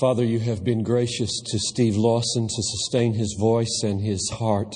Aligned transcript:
Father, 0.00 0.24
you 0.24 0.40
have 0.40 0.64
been 0.64 0.82
gracious 0.82 1.30
to 1.46 1.58
Steve 1.58 1.94
Lawson 1.94 2.48
to 2.48 2.62
sustain 2.62 3.14
his 3.14 3.36
voice 3.38 3.82
and 3.84 4.00
his 4.00 4.28
heart 4.32 4.74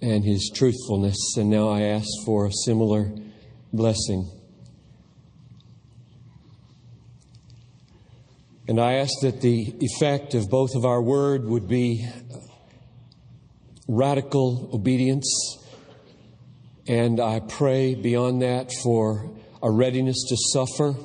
and 0.00 0.24
his 0.24 0.50
truthfulness. 0.52 1.36
And 1.36 1.50
now 1.50 1.68
I 1.68 1.82
ask 1.82 2.08
for 2.24 2.46
a 2.46 2.52
similar 2.64 3.12
blessing. 3.72 4.28
And 8.66 8.80
I 8.80 8.94
ask 8.94 9.12
that 9.22 9.40
the 9.40 9.74
effect 9.80 10.34
of 10.34 10.50
both 10.50 10.74
of 10.74 10.84
our 10.84 11.00
word 11.00 11.44
would 11.44 11.68
be 11.68 12.08
radical 13.86 14.70
obedience. 14.72 15.58
And 16.88 17.20
I 17.20 17.40
pray 17.40 17.94
beyond 17.94 18.42
that 18.42 18.72
for 18.82 19.30
a 19.62 19.70
readiness 19.70 20.24
to 20.28 20.36
suffer 20.52 20.96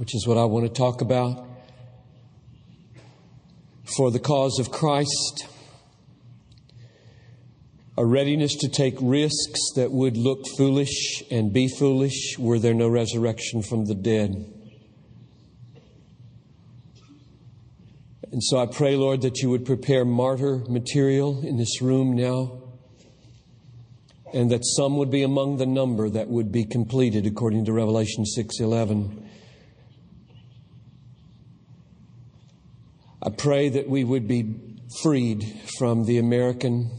which 0.00 0.14
is 0.14 0.26
what 0.26 0.38
I 0.38 0.46
want 0.46 0.64
to 0.64 0.72
talk 0.72 1.02
about, 1.02 1.46
for 3.84 4.10
the 4.10 4.18
cause 4.18 4.58
of 4.58 4.70
Christ, 4.70 5.46
a 7.98 8.06
readiness 8.06 8.54
to 8.60 8.68
take 8.70 8.94
risks 9.02 9.60
that 9.76 9.92
would 9.92 10.16
look 10.16 10.46
foolish 10.56 11.22
and 11.30 11.52
be 11.52 11.68
foolish 11.68 12.38
were 12.38 12.58
there 12.58 12.72
no 12.72 12.88
resurrection 12.88 13.62
from 13.62 13.84
the 13.84 13.94
dead. 13.94 14.50
And 18.32 18.42
so 18.42 18.58
I 18.58 18.64
pray, 18.64 18.96
Lord, 18.96 19.20
that 19.20 19.42
you 19.42 19.50
would 19.50 19.66
prepare 19.66 20.06
martyr 20.06 20.64
material 20.66 21.46
in 21.46 21.58
this 21.58 21.82
room 21.82 22.16
now, 22.16 22.62
and 24.32 24.50
that 24.50 24.64
some 24.64 24.96
would 24.96 25.10
be 25.10 25.24
among 25.24 25.58
the 25.58 25.66
number 25.66 26.08
that 26.08 26.28
would 26.28 26.50
be 26.50 26.64
completed 26.64 27.26
according 27.26 27.66
to 27.66 27.74
Revelation 27.74 28.24
6:11. 28.24 29.26
I 33.22 33.28
pray 33.28 33.68
that 33.68 33.86
we 33.86 34.02
would 34.02 34.26
be 34.26 34.54
freed 35.02 35.44
from 35.78 36.04
the 36.04 36.16
American 36.16 36.90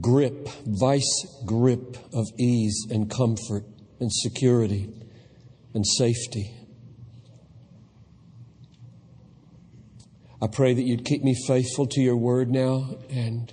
grip, 0.00 0.48
vice 0.64 1.26
grip 1.44 1.98
of 2.14 2.26
ease 2.38 2.86
and 2.90 3.10
comfort 3.10 3.64
and 4.00 4.10
security 4.10 4.90
and 5.74 5.86
safety. 5.86 6.54
I 10.40 10.46
pray 10.46 10.72
that 10.72 10.82
you'd 10.82 11.04
keep 11.04 11.22
me 11.22 11.34
faithful 11.46 11.86
to 11.88 12.00
your 12.00 12.16
word 12.16 12.50
now 12.50 12.96
and 13.10 13.52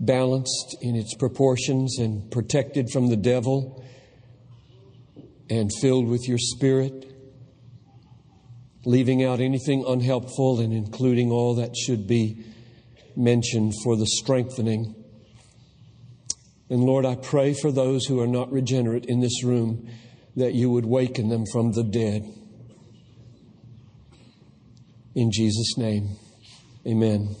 balanced 0.00 0.76
in 0.80 0.96
its 0.96 1.14
proportions 1.14 1.98
and 1.98 2.30
protected 2.30 2.88
from 2.90 3.08
the 3.10 3.16
devil 3.16 3.84
and 5.50 5.70
filled 5.82 6.08
with 6.08 6.26
your 6.26 6.38
spirit 6.38 7.05
leaving 8.86 9.24
out 9.24 9.40
anything 9.40 9.84
unhelpful 9.86 10.60
and 10.60 10.72
including 10.72 11.32
all 11.32 11.56
that 11.56 11.76
should 11.76 12.06
be 12.06 12.42
mentioned 13.16 13.74
for 13.82 13.96
the 13.96 14.06
strengthening. 14.06 14.94
And 16.70 16.84
Lord, 16.84 17.04
I 17.04 17.16
pray 17.16 17.52
for 17.52 17.72
those 17.72 18.06
who 18.06 18.20
are 18.20 18.28
not 18.28 18.50
regenerate 18.52 19.06
in 19.06 19.20
this 19.20 19.42
room 19.42 19.88
that 20.36 20.54
you 20.54 20.70
would 20.70 20.86
waken 20.86 21.28
them 21.28 21.44
from 21.52 21.72
the 21.72 21.82
dead. 21.82 22.22
In 25.16 25.32
Jesus' 25.32 25.76
name, 25.76 26.10
amen. 26.86 27.34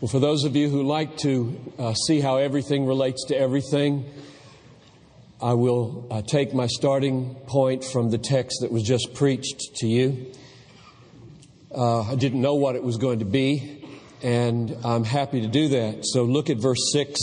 Well, 0.00 0.08
for 0.08 0.18
those 0.18 0.44
of 0.44 0.56
you 0.56 0.68
who 0.68 0.82
like 0.82 1.16
to 1.18 1.74
uh, 1.78 1.94
see 1.94 2.20
how 2.20 2.38
everything 2.38 2.86
relates 2.86 3.24
to 3.26 3.38
everything, 3.38 4.04
I 5.40 5.52
will 5.52 6.06
uh, 6.10 6.22
take 6.22 6.54
my 6.54 6.66
starting 6.66 7.34
point 7.46 7.84
from 7.84 8.08
the 8.08 8.16
text 8.16 8.62
that 8.62 8.72
was 8.72 8.82
just 8.82 9.12
preached 9.12 9.76
to 9.76 9.86
you. 9.86 10.32
Uh, 11.70 12.10
I 12.10 12.14
didn't 12.14 12.40
know 12.40 12.54
what 12.54 12.74
it 12.74 12.82
was 12.82 12.96
going 12.96 13.18
to 13.18 13.26
be, 13.26 13.86
and 14.22 14.74
I'm 14.82 15.04
happy 15.04 15.42
to 15.42 15.48
do 15.48 15.68
that. 15.68 16.06
So 16.06 16.24
look 16.24 16.48
at 16.48 16.56
verse 16.56 16.90
6, 16.90 17.20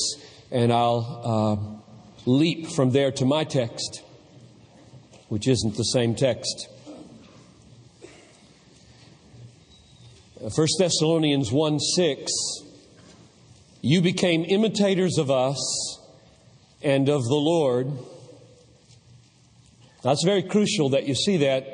and 0.51 0.71
I'll 0.71 1.21
uh, 1.25 2.29
leap 2.29 2.67
from 2.67 2.91
there 2.91 3.11
to 3.13 3.25
my 3.25 3.45
text, 3.45 4.03
which 5.29 5.47
isn't 5.47 5.75
the 5.75 5.83
same 5.83 6.13
text. 6.13 6.67
1 10.35 10.51
uh, 10.51 10.65
Thessalonians 10.77 11.51
1 11.51 11.79
6, 11.79 12.31
you 13.81 14.01
became 14.01 14.45
imitators 14.45 15.17
of 15.17 15.31
us 15.31 15.99
and 16.83 17.09
of 17.09 17.23
the 17.23 17.35
Lord. 17.35 17.91
That's 20.03 20.23
very 20.23 20.43
crucial 20.43 20.89
that 20.89 21.07
you 21.07 21.15
see 21.15 21.37
that. 21.37 21.65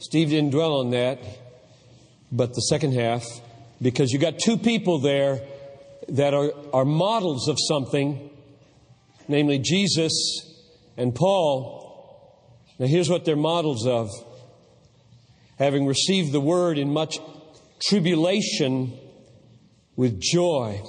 Steve 0.00 0.30
didn't 0.30 0.50
dwell 0.50 0.80
on 0.80 0.90
that, 0.90 1.18
but 2.32 2.54
the 2.54 2.62
second 2.62 2.94
half, 2.94 3.24
because 3.82 4.10
you 4.12 4.18
got 4.18 4.38
two 4.38 4.56
people 4.56 4.98
there 4.98 5.40
that 6.08 6.32
are, 6.32 6.52
are 6.72 6.86
models 6.86 7.48
of 7.48 7.58
something, 7.68 8.30
namely 9.28 9.58
Jesus 9.58 10.12
and 10.96 11.14
Paul. 11.14 11.80
Now, 12.78 12.86
here's 12.86 13.10
what 13.10 13.26
they're 13.26 13.36
models 13.36 13.86
of. 13.86 14.08
Having 15.58 15.86
received 15.86 16.32
the 16.32 16.40
word 16.40 16.78
in 16.78 16.90
much 16.90 17.18
tribulation 17.82 18.98
with 19.96 20.18
joy 20.18 20.80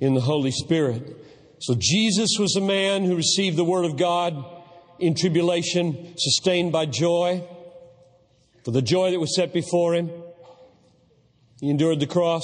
in 0.00 0.14
the 0.14 0.20
Holy 0.20 0.50
Spirit. 0.50 1.21
So 1.62 1.76
Jesus 1.78 2.30
was 2.40 2.56
a 2.56 2.60
man 2.60 3.04
who 3.04 3.14
received 3.14 3.56
the 3.56 3.62
Word 3.62 3.84
of 3.84 3.96
God 3.96 4.44
in 4.98 5.14
tribulation, 5.14 6.12
sustained 6.18 6.72
by 6.72 6.86
joy, 6.86 7.46
for 8.64 8.72
the 8.72 8.82
joy 8.82 9.12
that 9.12 9.20
was 9.20 9.36
set 9.36 9.52
before 9.52 9.94
him. 9.94 10.10
He 11.60 11.70
endured 11.70 12.00
the 12.00 12.08
cross. 12.08 12.42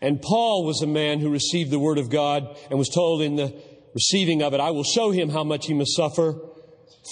And 0.00 0.20
Paul 0.20 0.66
was 0.66 0.82
a 0.82 0.88
man 0.88 1.20
who 1.20 1.30
received 1.30 1.70
the 1.70 1.78
Word 1.78 1.98
of 1.98 2.10
God 2.10 2.56
and 2.68 2.80
was 2.80 2.88
told 2.88 3.22
in 3.22 3.36
the 3.36 3.54
receiving 3.94 4.42
of 4.42 4.54
it, 4.54 4.58
I 4.58 4.72
will 4.72 4.82
show 4.82 5.12
him 5.12 5.28
how 5.28 5.44
much 5.44 5.66
he 5.66 5.74
must 5.74 5.94
suffer 5.94 6.34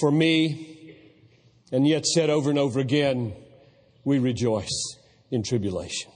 for 0.01 0.11
me. 0.11 0.97
And 1.71 1.87
yet 1.87 2.05
said 2.05 2.29
over 2.29 2.51
and 2.51 2.59
over 2.59 2.81
again, 2.81 3.35
we 4.05 4.19
rejoice 4.19 4.97
in 5.31 5.45
tribulation. 5.45 6.11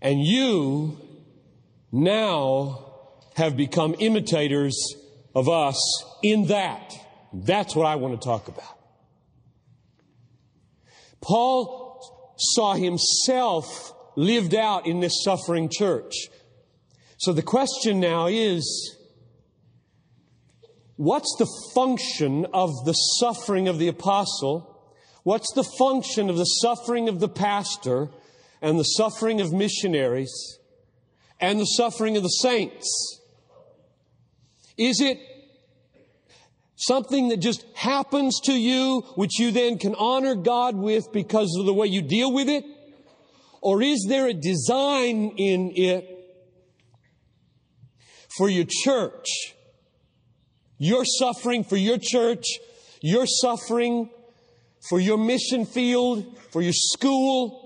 And 0.00 0.24
you 0.24 1.07
now 1.92 2.84
have 3.36 3.56
become 3.56 3.94
imitators 3.98 4.94
of 5.34 5.48
us 5.48 5.78
in 6.22 6.46
that. 6.48 6.94
That's 7.32 7.76
what 7.76 7.86
I 7.86 7.96
want 7.96 8.20
to 8.20 8.24
talk 8.24 8.48
about. 8.48 8.78
Paul 11.20 12.34
saw 12.38 12.74
himself 12.74 13.92
lived 14.16 14.54
out 14.54 14.86
in 14.86 15.00
this 15.00 15.22
suffering 15.24 15.68
church. 15.70 16.14
So 17.18 17.32
the 17.32 17.42
question 17.42 18.00
now 18.00 18.26
is, 18.26 18.96
what's 20.96 21.34
the 21.38 21.48
function 21.74 22.46
of 22.52 22.70
the 22.84 22.92
suffering 22.92 23.68
of 23.68 23.78
the 23.78 23.88
apostle? 23.88 24.92
What's 25.22 25.52
the 25.54 25.64
function 25.78 26.30
of 26.30 26.36
the 26.36 26.44
suffering 26.44 27.08
of 27.08 27.20
the 27.20 27.28
pastor 27.28 28.08
and 28.62 28.78
the 28.78 28.84
suffering 28.84 29.40
of 29.40 29.52
missionaries? 29.52 30.57
And 31.40 31.60
the 31.60 31.64
suffering 31.64 32.16
of 32.16 32.22
the 32.22 32.28
saints? 32.28 33.20
Is 34.76 35.00
it 35.00 35.18
something 36.76 37.28
that 37.28 37.38
just 37.38 37.64
happens 37.74 38.40
to 38.44 38.52
you, 38.52 39.00
which 39.16 39.38
you 39.38 39.50
then 39.50 39.78
can 39.78 39.94
honor 39.96 40.34
God 40.34 40.76
with 40.76 41.12
because 41.12 41.54
of 41.58 41.66
the 41.66 41.74
way 41.74 41.88
you 41.88 42.02
deal 42.02 42.32
with 42.32 42.48
it? 42.48 42.64
Or 43.60 43.82
is 43.82 44.06
there 44.08 44.28
a 44.28 44.34
design 44.34 45.34
in 45.36 45.72
it 45.74 46.08
for 48.36 48.48
your 48.48 48.66
church? 48.68 49.54
Your 50.78 51.04
suffering 51.04 51.64
for 51.64 51.76
your 51.76 51.98
church, 51.98 52.44
your 53.02 53.26
suffering 53.26 54.10
for 54.88 55.00
your 55.00 55.18
mission 55.18 55.66
field, 55.66 56.38
for 56.52 56.62
your 56.62 56.72
school, 56.72 57.57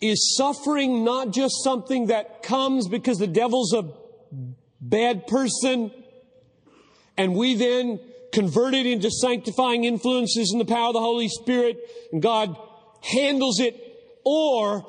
is 0.00 0.36
suffering 0.36 1.04
not 1.04 1.32
just 1.32 1.62
something 1.64 2.06
that 2.06 2.42
comes 2.42 2.88
because 2.88 3.18
the 3.18 3.26
devil's 3.26 3.74
a 3.74 3.92
bad 4.80 5.26
person 5.26 5.90
and 7.16 7.34
we 7.34 7.54
then 7.54 7.98
convert 8.32 8.74
it 8.74 8.86
into 8.86 9.10
sanctifying 9.10 9.84
influences 9.84 10.50
in 10.52 10.58
the 10.58 10.64
power 10.64 10.88
of 10.88 10.94
the 10.94 11.00
Holy 11.00 11.28
Spirit 11.28 11.78
and 12.12 12.22
God 12.22 12.56
handles 13.02 13.58
it? 13.60 13.74
Or 14.24 14.86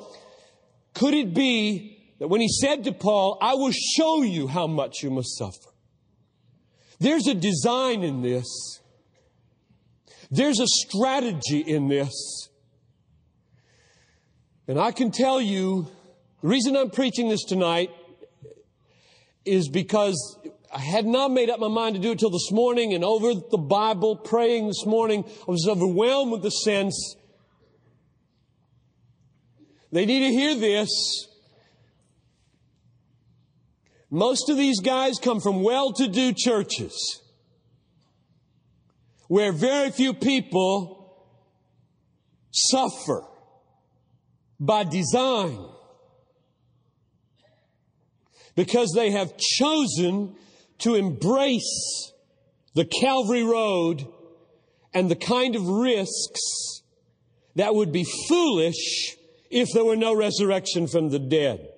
could 0.94 1.14
it 1.14 1.34
be 1.34 2.14
that 2.18 2.28
when 2.28 2.40
he 2.40 2.48
said 2.48 2.84
to 2.84 2.92
Paul, 2.92 3.38
I 3.40 3.54
will 3.54 3.72
show 3.72 4.22
you 4.22 4.46
how 4.46 4.66
much 4.66 5.02
you 5.02 5.10
must 5.10 5.36
suffer? 5.36 5.70
There's 6.98 7.26
a 7.26 7.34
design 7.34 8.02
in 8.04 8.20
this. 8.20 8.80
There's 10.30 10.60
a 10.60 10.66
strategy 10.66 11.60
in 11.60 11.88
this. 11.88 12.49
And 14.70 14.78
I 14.78 14.92
can 14.92 15.10
tell 15.10 15.40
you, 15.40 15.88
the 16.42 16.46
reason 16.46 16.76
I'm 16.76 16.90
preaching 16.90 17.28
this 17.28 17.42
tonight 17.42 17.90
is 19.44 19.68
because 19.68 20.38
I 20.72 20.78
had 20.78 21.06
not 21.06 21.32
made 21.32 21.50
up 21.50 21.58
my 21.58 21.66
mind 21.66 21.96
to 21.96 22.00
do 22.00 22.12
it 22.12 22.20
till 22.20 22.30
this 22.30 22.52
morning, 22.52 22.94
and 22.94 23.02
over 23.02 23.34
the 23.34 23.58
Bible, 23.58 24.14
praying 24.14 24.68
this 24.68 24.86
morning, 24.86 25.24
I 25.26 25.50
was 25.50 25.66
overwhelmed 25.68 26.30
with 26.30 26.42
the 26.42 26.50
sense 26.50 27.16
they 29.90 30.06
need 30.06 30.20
to 30.20 30.32
hear 30.32 30.54
this. 30.54 31.26
Most 34.08 34.50
of 34.50 34.56
these 34.56 34.78
guys 34.78 35.18
come 35.18 35.40
from 35.40 35.64
well 35.64 35.92
to 35.94 36.06
do 36.06 36.32
churches 36.32 37.20
where 39.26 39.50
very 39.50 39.90
few 39.90 40.14
people 40.14 41.26
suffer 42.52 43.24
by 44.60 44.84
design 44.84 45.58
because 48.54 48.92
they 48.94 49.10
have 49.10 49.36
chosen 49.38 50.36
to 50.78 50.94
embrace 50.94 52.12
the 52.74 52.84
Calvary 52.84 53.42
Road 53.42 54.06
and 54.92 55.10
the 55.10 55.16
kind 55.16 55.56
of 55.56 55.66
risks 55.66 56.82
that 57.56 57.74
would 57.74 57.90
be 57.90 58.04
foolish 58.28 59.16
if 59.50 59.68
there 59.72 59.84
were 59.84 59.96
no 59.96 60.14
resurrection 60.14 60.86
from 60.86 61.10
the 61.10 61.18
dead. 61.18 61.68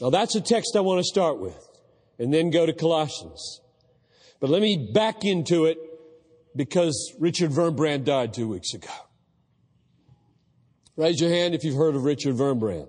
Now 0.00 0.10
that's 0.10 0.36
a 0.36 0.40
text 0.40 0.76
I 0.76 0.80
want 0.80 1.00
to 1.00 1.04
start 1.04 1.38
with 1.38 1.58
and 2.18 2.32
then 2.32 2.50
go 2.50 2.66
to 2.66 2.72
Colossians. 2.72 3.60
But 4.40 4.50
let 4.50 4.60
me 4.60 4.90
back 4.92 5.24
into 5.24 5.64
it 5.64 5.78
because 6.54 7.14
Richard 7.18 7.52
Wurmbrand 7.52 8.04
died 8.04 8.34
two 8.34 8.48
weeks 8.48 8.74
ago. 8.74 9.05
Raise 10.96 11.20
your 11.20 11.28
hand 11.28 11.54
if 11.54 11.62
you've 11.62 11.76
heard 11.76 11.94
of 11.94 12.04
Richard 12.04 12.36
Wurmbrand. 12.36 12.88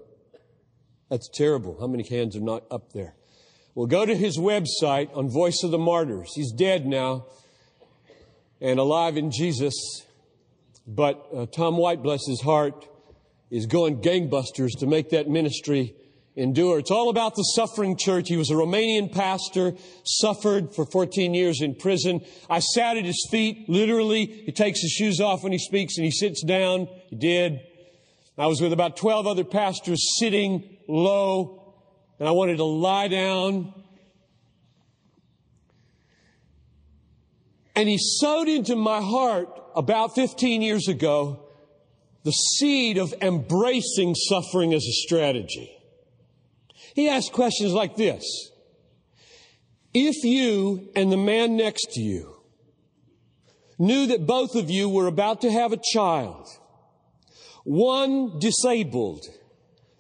That's 1.10 1.28
terrible. 1.28 1.78
How 1.78 1.88
many 1.88 2.08
hands 2.08 2.38
are 2.38 2.42
not 2.42 2.64
up 2.72 2.94
there? 2.94 3.16
Well, 3.76 3.86
go 3.86 4.06
to 4.06 4.16
his 4.16 4.38
website 4.38 5.16
on 5.16 5.30
Voice 5.30 5.62
of 5.64 5.72
the 5.72 5.78
Martyrs. 5.78 6.32
He's 6.34 6.54
dead 6.54 6.86
now 6.86 7.26
and 8.62 8.80
alive 8.80 9.18
in 9.18 9.30
Jesus. 9.30 10.06
But 10.88 11.22
uh, 11.36 11.48
Tom 11.48 11.76
White, 11.76 12.02
bless 12.02 12.26
his 12.26 12.40
heart, 12.40 12.88
is 13.52 13.66
going 13.66 14.02
gangbusters 14.02 14.80
to 14.80 14.88
make 14.88 15.10
that 15.10 15.28
ministry 15.28 15.94
endure. 16.38 16.80
It's 16.80 16.92
all 16.92 17.10
about 17.10 17.36
the 17.36 17.44
suffering 17.44 17.98
church. 17.98 18.30
He 18.30 18.38
was 18.38 18.50
a 18.50 18.54
Romanian 18.54 19.12
pastor, 19.12 19.74
suffered 20.06 20.74
for 20.74 20.86
14 20.86 21.34
years 21.34 21.62
in 21.62 21.76
prison. 21.76 22.22
I 22.50 22.60
sat 22.60 22.96
at 22.96 23.04
his 23.04 23.28
feet, 23.30 23.68
literally. 23.68 24.28
He 24.46 24.54
takes 24.54 24.82
his 24.82 24.92
shoes 24.92 25.20
off 25.20 25.44
when 25.44 25.52
he 25.52 25.60
speaks 25.60 25.98
and 25.98 26.06
he 26.06 26.12
sits 26.12 26.42
down. 26.42 26.88
He 27.10 27.18
did. 27.18 27.60
I 28.38 28.46
was 28.46 28.62
with 28.62 28.72
about 28.72 28.98
12 28.98 29.26
other 29.26 29.44
pastors 29.44 30.16
sitting 30.20 30.78
low, 30.88 31.74
and 32.20 32.28
I 32.28 32.32
wanted 32.32 32.58
to 32.58 32.66
lie 32.66 33.08
down. 33.08 33.74
And 37.76 37.90
he 37.90 37.98
sowed 37.98 38.48
into 38.48 38.76
my 38.76 39.02
heart 39.02 39.50
about 39.76 40.16
15 40.16 40.62
years 40.62 40.88
ago 40.88 41.48
the 42.24 42.32
seed 42.32 42.98
of 42.98 43.14
embracing 43.22 44.14
suffering 44.14 44.74
as 44.74 44.84
a 44.84 44.92
strategy. 44.92 45.72
He 46.94 47.10
asked 47.10 47.32
questions 47.32 47.74
like 47.74 47.96
this. 47.96 48.24
If 49.94 50.24
you 50.24 50.90
and 50.96 51.12
the 51.12 51.18
man 51.18 51.56
next 51.56 51.94
to 51.94 52.02
you 52.02 52.36
knew 53.80 54.08
that 54.08 54.28
both 54.28 54.56
of 54.56 54.70
you 54.70 54.90
were 54.90 55.08
about 55.08 55.42
to 55.42 55.52
have 55.52 55.72
a 55.72 55.80
child, 55.94 56.48
one 57.68 58.40
disabled, 58.40 59.26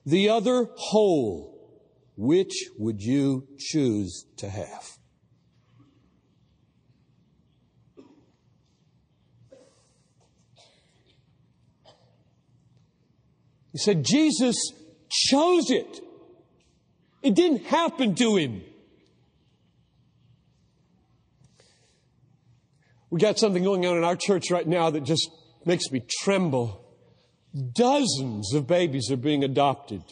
the 0.06 0.30
other 0.30 0.70
whole, 0.78 1.54
which 2.16 2.70
would 2.78 3.02
you 3.02 3.46
choose 3.60 4.26
to 4.38 4.50
have? 4.50 4.98
He 13.74 13.80
said 13.80 14.06
Jesus 14.06 14.56
chose 15.10 15.70
it. 15.70 16.00
It 17.22 17.36
didn't 17.36 17.66
happen 17.66 18.16
to 18.16 18.38
him. 18.38 18.62
We 23.10 23.20
got 23.20 23.38
something 23.38 23.62
going 23.62 23.86
on 23.86 23.98
in 23.98 24.06
our 24.06 24.16
church 24.16 24.52
right 24.52 24.66
now 24.66 24.90
that 24.90 25.04
just 25.04 25.30
makes 25.66 25.92
me 25.92 26.02
tremble. 26.24 26.87
Dozens 27.74 28.54
of 28.54 28.68
babies 28.68 29.12
are 29.12 29.18
being 29.18 29.44
adopted. 29.44 30.04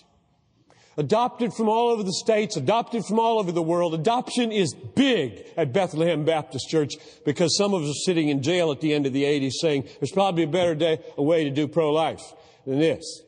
Adopted 0.97 1.53
from 1.53 1.67
all 1.67 1.89
over 1.89 2.03
the 2.03 2.13
states, 2.13 2.55
adopted 2.55 3.03
from 3.05 3.19
all 3.19 3.37
over 3.37 3.51
the 3.51 3.61
world. 3.61 3.93
Adoption 3.93 4.51
is 4.51 4.73
big 4.73 5.45
at 5.57 5.73
Bethlehem 5.73 6.23
Baptist 6.23 6.69
Church 6.69 6.93
because 7.25 7.57
some 7.57 7.73
of 7.73 7.83
us 7.83 7.89
are 7.89 8.03
sitting 8.05 8.29
in 8.29 8.41
jail 8.41 8.71
at 8.71 8.79
the 8.79 8.93
end 8.93 9.05
of 9.05 9.11
the 9.11 9.23
80s 9.23 9.51
saying 9.59 9.89
there's 9.99 10.11
probably 10.11 10.43
a 10.43 10.47
better 10.47 10.73
day, 10.73 10.99
a 11.17 11.23
way 11.23 11.43
to 11.43 11.49
do 11.49 11.67
pro-life 11.67 12.23
than 12.65 12.79
this. 12.79 13.21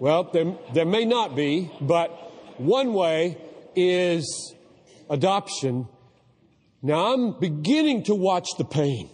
Well, 0.00 0.24
there, 0.24 0.54
there 0.74 0.84
may 0.84 1.06
not 1.06 1.34
be, 1.34 1.70
but 1.80 2.10
one 2.58 2.92
way 2.92 3.38
is 3.74 4.54
adoption. 5.08 5.88
Now 6.82 7.14
I'm 7.14 7.38
beginning 7.38 8.04
to 8.04 8.14
watch 8.14 8.48
the 8.58 8.64
pain. 8.64 9.08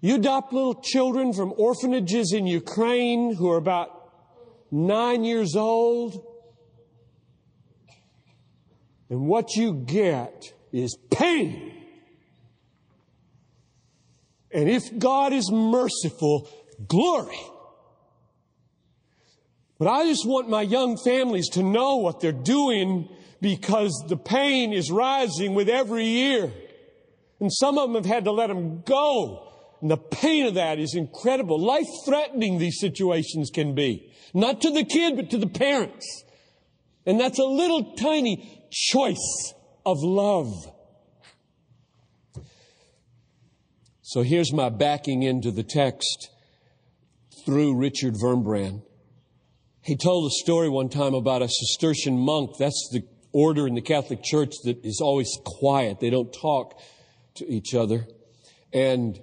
You 0.00 0.14
adopt 0.14 0.52
little 0.52 0.74
children 0.74 1.34
from 1.34 1.52
orphanages 1.56 2.32
in 2.32 2.46
Ukraine 2.46 3.34
who 3.34 3.50
are 3.50 3.58
about 3.58 4.12
nine 4.70 5.24
years 5.24 5.56
old. 5.56 6.24
And 9.10 9.26
what 9.26 9.56
you 9.56 9.74
get 9.74 10.54
is 10.72 10.96
pain. 11.10 11.74
And 14.52 14.68
if 14.68 14.98
God 14.98 15.32
is 15.32 15.50
merciful, 15.52 16.48
glory. 16.88 17.40
But 19.78 19.88
I 19.88 20.06
just 20.06 20.26
want 20.26 20.48
my 20.48 20.62
young 20.62 20.96
families 20.96 21.48
to 21.50 21.62
know 21.62 21.96
what 21.96 22.20
they're 22.20 22.32
doing 22.32 23.08
because 23.40 24.04
the 24.08 24.16
pain 24.16 24.72
is 24.72 24.90
rising 24.90 25.54
with 25.54 25.68
every 25.68 26.04
year. 26.06 26.52
And 27.38 27.52
some 27.52 27.78
of 27.78 27.88
them 27.88 28.02
have 28.02 28.10
had 28.10 28.24
to 28.24 28.32
let 28.32 28.48
them 28.48 28.82
go. 28.84 29.49
And 29.80 29.90
the 29.90 29.96
pain 29.96 30.46
of 30.46 30.54
that 30.54 30.78
is 30.78 30.94
incredible. 30.94 31.58
Life 31.58 31.86
threatening 32.04 32.58
these 32.58 32.78
situations 32.78 33.50
can 33.52 33.74
be. 33.74 34.12
Not 34.34 34.60
to 34.62 34.70
the 34.70 34.84
kid, 34.84 35.16
but 35.16 35.30
to 35.30 35.38
the 35.38 35.46
parents. 35.46 36.24
And 37.06 37.18
that's 37.18 37.38
a 37.38 37.44
little 37.44 37.94
tiny 37.94 38.68
choice 38.70 39.54
of 39.86 39.98
love. 40.02 40.52
So 44.02 44.22
here's 44.22 44.52
my 44.52 44.68
backing 44.68 45.22
into 45.22 45.50
the 45.50 45.62
text 45.62 46.30
through 47.46 47.76
Richard 47.76 48.14
Wurmbrand. 48.22 48.82
He 49.82 49.96
told 49.96 50.26
a 50.26 50.34
story 50.42 50.68
one 50.68 50.88
time 50.88 51.14
about 51.14 51.42
a 51.42 51.48
Cistercian 51.48 52.18
monk. 52.18 52.58
That's 52.58 52.90
the 52.92 53.02
order 53.32 53.66
in 53.66 53.74
the 53.74 53.80
Catholic 53.80 54.22
Church 54.22 54.52
that 54.64 54.84
is 54.84 55.00
always 55.00 55.30
quiet. 55.44 56.00
They 56.00 56.10
don't 56.10 56.32
talk 56.32 56.78
to 57.36 57.50
each 57.50 57.74
other. 57.74 58.06
And 58.72 59.18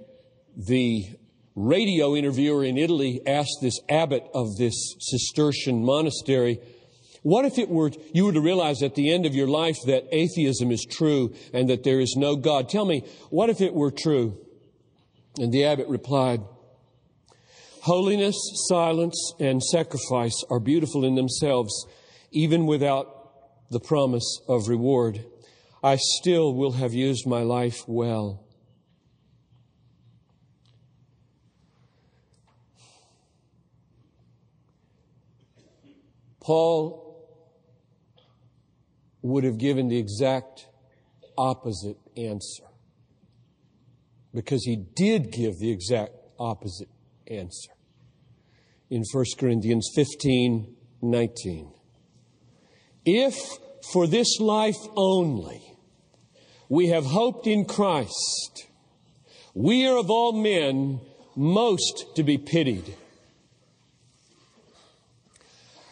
the 0.58 1.06
radio 1.56 2.16
interviewer 2.16 2.64
in 2.64 2.78
Italy 2.78 3.22
asked 3.26 3.60
this 3.62 3.80
abbot 3.90 4.24
of 4.34 4.58
this 4.58 4.96
Cistercian 5.00 5.86
monastery, 5.86 6.60
what 7.24 7.46
if 7.46 7.58
it 7.58 7.70
were, 7.70 7.92
you 8.14 8.26
were 8.26 8.34
to 8.34 8.42
realize 8.42 8.82
at 8.82 8.96
the 8.96 9.14
end 9.14 9.26
of 9.26 9.36
your 9.36 9.48
life 9.48 9.78
that 9.86 10.08
atheism 10.12 10.72
is 10.72 10.86
true 10.90 11.36
and 11.54 11.70
that 11.70 11.84
there 11.84 12.00
is 12.00 12.16
no 12.16 12.36
God? 12.36 12.70
Tell 12.70 12.86
me, 12.86 13.04
what 13.30 13.50
if 13.50 13.62
it 13.62 13.74
were 13.74 13.92
true? 13.92 14.38
And 15.38 15.52
the 15.52 15.66
abbot 15.66 15.88
replied, 15.88 16.42
Holiness, 17.82 18.36
silence, 18.68 19.34
and 19.40 19.64
sacrifice 19.64 20.44
are 20.50 20.60
beautiful 20.60 21.06
in 21.06 21.16
themselves, 21.16 21.86
even 22.32 22.66
without 22.66 23.08
the 23.70 23.80
promise 23.80 24.42
of 24.48 24.68
reward. 24.68 25.24
I 25.84 25.98
still 25.98 26.54
will 26.54 26.74
have 26.74 26.94
used 26.94 27.28
my 27.28 27.42
life 27.44 27.84
well. 27.88 28.47
Paul 36.48 37.28
would 39.22 39.44
have 39.44 39.58
given 39.58 39.90
the 39.90 39.98
exact 39.98 40.66
opposite 41.38 41.98
answer 42.16 42.64
because 44.34 44.64
he 44.64 44.78
did 44.78 45.30
give 45.34 45.60
the 45.60 45.70
exact 45.70 46.14
opposite 46.40 46.88
answer 47.30 47.74
in 48.90 49.04
1 49.12 49.26
Corinthians 49.38 49.92
15 49.94 50.74
19. 51.02 51.74
If 53.04 53.36
for 53.92 54.08
this 54.08 54.40
life 54.40 54.80
only 54.96 55.62
we 56.70 56.88
have 56.88 57.08
hoped 57.08 57.46
in 57.46 57.66
Christ, 57.66 58.68
we 59.54 59.86
are 59.86 59.98
of 59.98 60.10
all 60.10 60.32
men 60.32 61.02
most 61.36 62.16
to 62.16 62.24
be 62.24 62.38
pitied. 62.38 62.96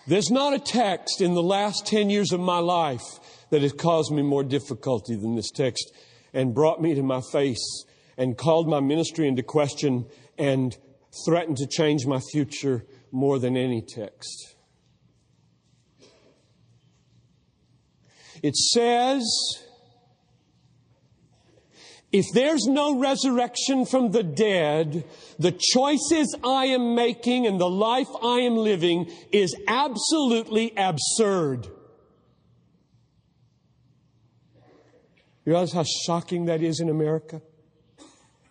There's 0.08 0.30
not 0.30 0.54
a 0.54 0.60
text 0.60 1.20
in 1.20 1.34
the 1.34 1.42
last 1.42 1.88
10 1.88 2.10
years 2.10 2.32
of 2.32 2.40
my 2.40 2.60
life 2.60 3.02
that 3.50 3.64
has 3.64 3.74
caused 3.74 4.12
me 4.12 4.22
more 4.22 4.44
difficulty 4.44 5.16
than 5.16 5.36
this 5.36 5.50
text 5.50 5.92
and 6.34 6.54
brought 6.54 6.80
me 6.80 6.94
to 6.94 7.02
my 7.02 7.22
face 7.32 7.86
and 8.18 8.38
called 8.38 8.70
my 8.70 8.80
ministry 8.80 9.28
into 9.28 9.42
question 9.42 10.06
and 10.38 10.78
threatened 11.26 11.58
to 11.58 11.66
change 11.66 12.06
my 12.06 12.20
future 12.32 12.86
more 13.12 13.40
than 13.40 13.58
any 13.58 13.82
text. 13.82 14.56
It 18.44 18.56
says, 18.56 19.26
if 22.15 22.31
there's 22.34 22.65
no 22.65 22.98
resurrection 22.98 23.86
from 23.86 24.12
the 24.12 24.24
dead, 24.24 25.03
the 25.38 25.51
choices 25.51 26.34
I 26.45 26.67
am 26.67 26.95
making 26.95 27.45
and 27.45 27.60
the 27.60 27.69
life 27.69 28.07
I 28.24 28.39
am 28.39 28.55
living 28.55 29.12
is 29.34 29.53
absolutely 29.67 30.72
absurd. 30.77 31.65
You 35.43 35.51
realize 35.51 35.74
how 35.74 35.84
shocking 36.05 36.45
that 36.45 36.63
is 36.63 36.79
in 36.79 36.88
America? 36.88 37.41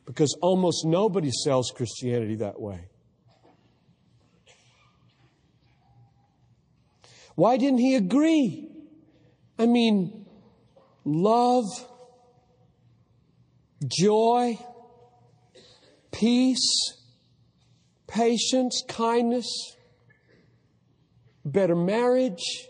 Because 0.05 0.37
almost 0.43 0.85
nobody 0.85 1.31
sells 1.31 1.73
Christianity 1.75 2.35
that 2.35 2.61
way. 2.61 2.89
Why 7.35 7.57
didn't 7.57 7.79
he 7.79 7.95
agree? 7.95 8.69
I 9.59 9.65
mean, 9.65 10.27
love, 11.07 11.65
joy, 13.87 14.59
peace, 16.13 16.95
patience, 18.07 18.83
kindness, 18.89 19.77
better 21.45 21.77
marriage, 21.77 22.69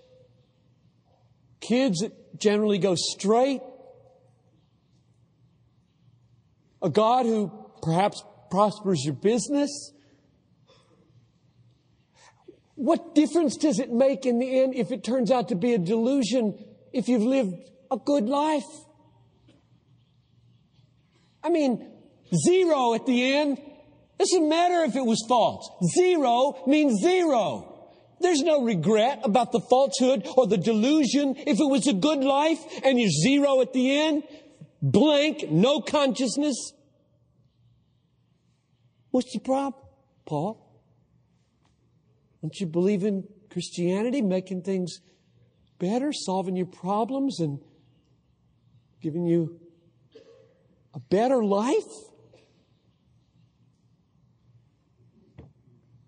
kids 1.61 2.00
that 2.00 2.12
generally 2.38 2.78
go 2.78 2.94
straight, 2.94 3.61
a 6.83 6.90
God 6.90 7.26
who 7.26 7.50
perhaps 7.83 8.23
prospers 8.50 9.04
your 9.04 9.14
business. 9.14 9.92
What 12.75 13.14
difference 13.14 13.56
does 13.56 13.78
it 13.78 13.90
make 13.92 14.26
in 14.26 14.38
the 14.38 14.61
end 14.61 14.75
if 14.75 14.90
it 14.90 15.04
turns 15.04 15.30
out 15.30 15.49
to 15.49 15.54
be 15.54 15.75
a 15.75 15.78
delusion 15.78 16.59
if 16.92 17.09
you've 17.09 17.23
lived 17.23 17.54
a 17.90 17.97
good 17.97 18.28
life? 18.28 18.64
I 21.44 21.50
mean, 21.50 21.92
zero 22.46 22.94
at 22.94 23.04
the 23.04 23.34
end. 23.36 23.60
Doesn't 24.18 24.48
matter 24.48 24.82
if 24.84 24.96
it 24.96 25.04
was 25.04 25.22
false. 25.28 25.68
Zero 25.94 26.62
means 26.66 27.02
zero. 27.02 27.70
There's 28.20 28.40
no 28.40 28.62
regret 28.62 29.20
about 29.24 29.52
the 29.52 29.60
falsehood 29.60 30.26
or 30.36 30.46
the 30.46 30.56
delusion. 30.56 31.34
If 31.36 31.60
it 31.60 31.68
was 31.68 31.86
a 31.86 31.92
good 31.92 32.20
life 32.20 32.60
and 32.82 32.98
you're 32.98 33.10
zero 33.10 33.60
at 33.60 33.74
the 33.74 34.00
end, 34.00 34.22
blank, 34.80 35.50
no 35.50 35.80
consciousness. 35.80 36.72
What's 39.10 39.32
the 39.32 39.40
problem, 39.40 39.82
Paul? 40.26 40.60
Don't 42.40 42.58
you 42.58 42.66
believe 42.66 43.04
in 43.04 43.28
Christianity, 43.50 44.22
making 44.22 44.62
things 44.62 45.00
better, 45.78 46.12
solving 46.12 46.56
your 46.56 46.66
problems, 46.66 47.40
and 47.40 47.58
giving 49.02 49.26
you 49.26 49.60
a 50.94 51.00
better 51.00 51.44
life? 51.44 51.74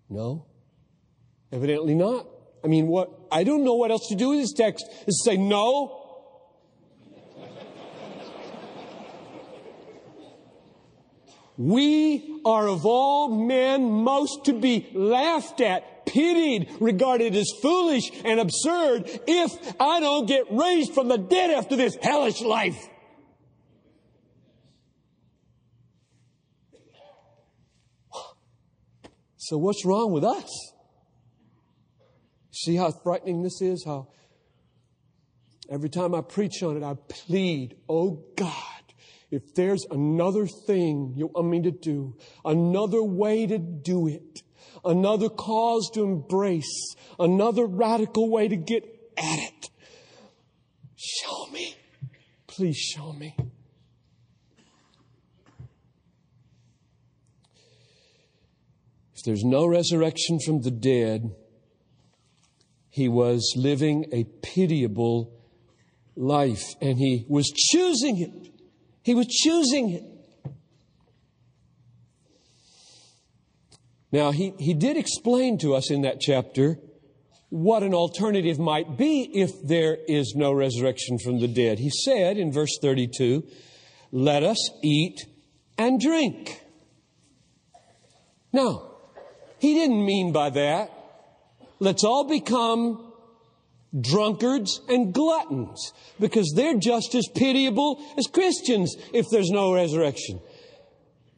No. 0.09 0.45
Evidently 1.51 1.95
not. 1.95 2.27
I 2.63 2.67
mean, 2.67 2.87
what, 2.87 3.11
I 3.31 3.43
don't 3.43 3.63
know 3.63 3.75
what 3.75 3.91
else 3.91 4.07
to 4.09 4.15
do 4.15 4.29
with 4.29 4.39
this 4.39 4.53
text 4.53 4.85
is 5.05 5.23
say 5.23 5.37
no. 5.37 6.03
We 11.57 12.41
are 12.45 12.67
of 12.67 12.85
all 12.85 13.29
men 13.29 13.91
most 13.91 14.45
to 14.45 14.53
be 14.53 14.87
laughed 14.93 15.59
at, 15.59 16.05
pitied, 16.05 16.69
regarded 16.79 17.35
as 17.35 17.51
foolish 17.61 18.11
and 18.23 18.39
absurd 18.39 19.09
if 19.27 19.75
I 19.79 19.99
don't 19.99 20.27
get 20.27 20.45
raised 20.51 20.93
from 20.93 21.07
the 21.07 21.17
dead 21.17 21.49
after 21.49 21.75
this 21.75 21.97
hellish 22.01 22.41
life. 22.41 22.87
So 29.47 29.57
what's 29.57 29.85
wrong 29.85 30.11
with 30.11 30.25
us? 30.25 30.73
See 32.51 32.75
how 32.75 32.91
frightening 32.91 33.43
this 33.43 33.61
is? 33.61 33.81
How 33.85 34.09
every 35.71 35.87
time 35.87 36.13
I 36.13 36.19
preach 36.19 36.61
on 36.63 36.75
it, 36.75 36.83
I 36.83 36.95
plead, 37.07 37.77
oh 37.87 38.25
God, 38.35 38.51
if 39.31 39.55
there's 39.55 39.85
another 39.89 40.47
thing 40.47 41.13
you 41.15 41.27
want 41.27 41.47
me 41.47 41.61
to 41.61 41.71
do, 41.71 42.17
another 42.43 43.01
way 43.01 43.47
to 43.47 43.57
do 43.57 44.09
it, 44.09 44.43
another 44.83 45.29
cause 45.29 45.89
to 45.93 46.03
embrace, 46.03 46.95
another 47.17 47.65
radical 47.65 48.29
way 48.29 48.49
to 48.49 48.57
get 48.57 48.83
at 49.17 49.39
it, 49.39 49.69
show 50.97 51.47
me. 51.53 51.73
Please 52.47 52.75
show 52.75 53.13
me. 53.13 53.33
There's 59.27 59.43
no 59.43 59.67
resurrection 59.67 60.39
from 60.39 60.61
the 60.61 60.71
dead, 60.71 61.35
he 62.89 63.09
was 63.09 63.53
living 63.57 64.05
a 64.13 64.23
pitiable 64.23 65.37
life 66.15 66.63
and 66.81 66.97
he 66.97 67.25
was 67.27 67.51
choosing 67.53 68.19
it. 68.19 68.53
He 69.03 69.13
was 69.13 69.27
choosing 69.27 69.89
it. 69.89 70.03
Now, 74.13 74.31
he, 74.31 74.53
he 74.57 74.73
did 74.73 74.95
explain 74.95 75.57
to 75.59 75.75
us 75.75 75.91
in 75.91 76.03
that 76.03 76.21
chapter 76.21 76.79
what 77.49 77.83
an 77.83 77.93
alternative 77.93 78.57
might 78.57 78.97
be 78.97 79.29
if 79.33 79.61
there 79.61 79.97
is 80.07 80.35
no 80.37 80.53
resurrection 80.53 81.19
from 81.19 81.41
the 81.41 81.49
dead. 81.49 81.79
He 81.79 81.89
said 81.89 82.37
in 82.37 82.53
verse 82.53 82.77
32, 82.81 83.43
let 84.13 84.43
us 84.43 84.69
eat 84.81 85.25
and 85.77 85.99
drink. 85.99 86.61
Now, 88.53 88.86
he 89.59 89.73
didn't 89.73 90.05
mean 90.05 90.31
by 90.31 90.49
that, 90.51 90.91
let's 91.79 92.03
all 92.03 92.25
become 92.25 93.07
drunkards 93.99 94.81
and 94.89 95.13
gluttons 95.13 95.93
because 96.19 96.53
they're 96.55 96.77
just 96.77 97.15
as 97.15 97.27
pitiable 97.33 98.03
as 98.17 98.27
Christians 98.27 98.95
if 99.13 99.25
there's 99.31 99.49
no 99.49 99.73
resurrection. 99.73 100.39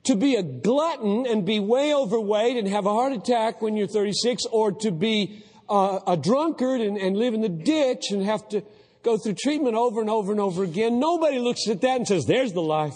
To 0.05 0.15
be 0.15 0.35
a 0.35 0.43
glutton 0.43 1.25
and 1.27 1.45
be 1.45 1.59
way 1.59 1.93
overweight 1.93 2.57
and 2.57 2.67
have 2.67 2.85
a 2.85 2.93
heart 2.93 3.13
attack 3.13 3.61
when 3.61 3.75
you're 3.75 3.87
36 3.87 4.43
or 4.51 4.71
to 4.79 4.91
be 4.91 5.43
uh, 5.69 5.99
a 6.07 6.17
drunkard 6.17 6.81
and, 6.81 6.97
and 6.97 7.15
live 7.15 7.33
in 7.33 7.41
the 7.41 7.49
ditch 7.49 8.11
and 8.11 8.23
have 8.23 8.47
to 8.49 8.63
go 9.03 9.17
through 9.17 9.35
treatment 9.35 9.75
over 9.75 10.01
and 10.01 10.09
over 10.09 10.31
and 10.31 10.41
over 10.41 10.63
again, 10.63 10.99
nobody 10.99 11.39
looks 11.39 11.67
at 11.69 11.81
that 11.81 11.97
and 11.97 12.07
says, 12.07 12.25
there's 12.25 12.53
the 12.53 12.61
life. 12.61 12.95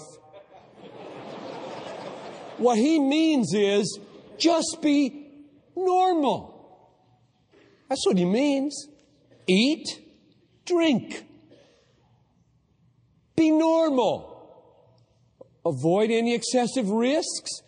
what 2.58 2.78
he 2.78 3.00
means 3.00 3.54
is 3.54 4.00
just 4.40 4.80
be 4.82 5.32
normal. 5.76 6.54
That's 7.90 8.06
what 8.06 8.18
he 8.18 8.26
means. 8.26 8.88
Eat, 9.48 9.88
drink. 10.66 11.26
Be 13.36 13.52
normal. 13.52 14.32
Avoid 15.66 16.12
any 16.12 16.34
excessive 16.34 16.90
risks. 16.90 17.62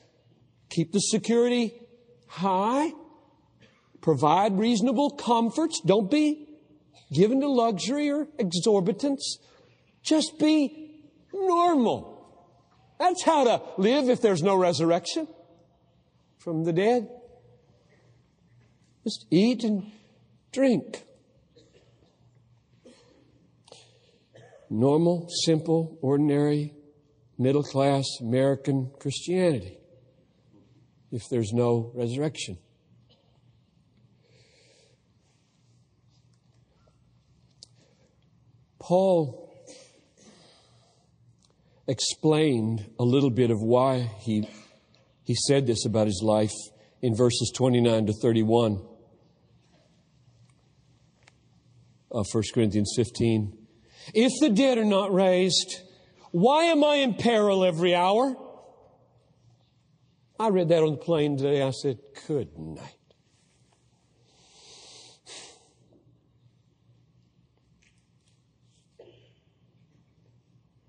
Keep 0.69 0.93
the 0.93 0.99
security 0.99 1.73
high. 2.27 2.91
Provide 4.01 4.57
reasonable 4.57 5.11
comforts. 5.11 5.81
Don't 5.85 6.11
be 6.11 6.47
given 7.11 7.41
to 7.41 7.47
luxury 7.47 8.09
or 8.09 8.25
exorbitance. 8.39 9.21
Just 10.03 10.37
be 10.37 11.01
normal. 11.33 12.13
That's 12.99 13.23
how 13.23 13.43
to 13.43 13.61
live 13.77 14.09
if 14.09 14.21
there's 14.21 14.43
no 14.43 14.55
resurrection 14.55 15.27
from 16.45 16.63
the 16.63 16.71
dead. 16.71 17.09
Just 19.03 19.25
eat 19.29 19.65
and 19.65 19.91
drink. 20.53 21.05
normal, 24.69 25.27
simple, 25.45 25.97
ordinary, 26.01 26.73
middle 27.37 27.63
class 27.63 28.03
American 28.21 28.91
Christianity 28.99 29.77
if 31.11 31.23
there's 31.29 31.53
no 31.53 31.91
resurrection. 31.93 32.57
Paul 38.79 39.51
explained 41.87 42.85
a 42.99 43.03
little 43.03 43.31
bit 43.31 43.49
of 43.49 43.61
why 43.61 44.11
he, 44.19 44.47
he 45.25 45.35
said 45.35 45.67
this 45.67 45.85
about 45.85 46.07
his 46.07 46.21
life 46.23 46.53
in 47.01 47.15
verses 47.15 47.51
29 47.53 48.05
to 48.05 48.13
31. 48.21 48.79
of 52.15 52.25
1 52.31 52.43
Corinthians 52.53 52.93
15. 52.95 53.57
If 54.13 54.31
the 54.39 54.49
dead 54.49 54.77
are 54.77 54.85
not 54.85 55.13
raised, 55.13 55.81
why 56.31 56.65
am 56.65 56.83
I 56.83 56.95
in 56.95 57.15
peril 57.15 57.65
every 57.65 57.93
hour? 57.93 58.35
I 60.39 60.49
read 60.49 60.69
that 60.69 60.81
on 60.81 60.91
the 60.91 60.97
plane 60.97 61.37
today. 61.37 61.61
I 61.61 61.71
said, 61.71 61.99
Good 62.27 62.57
night. 62.57 62.95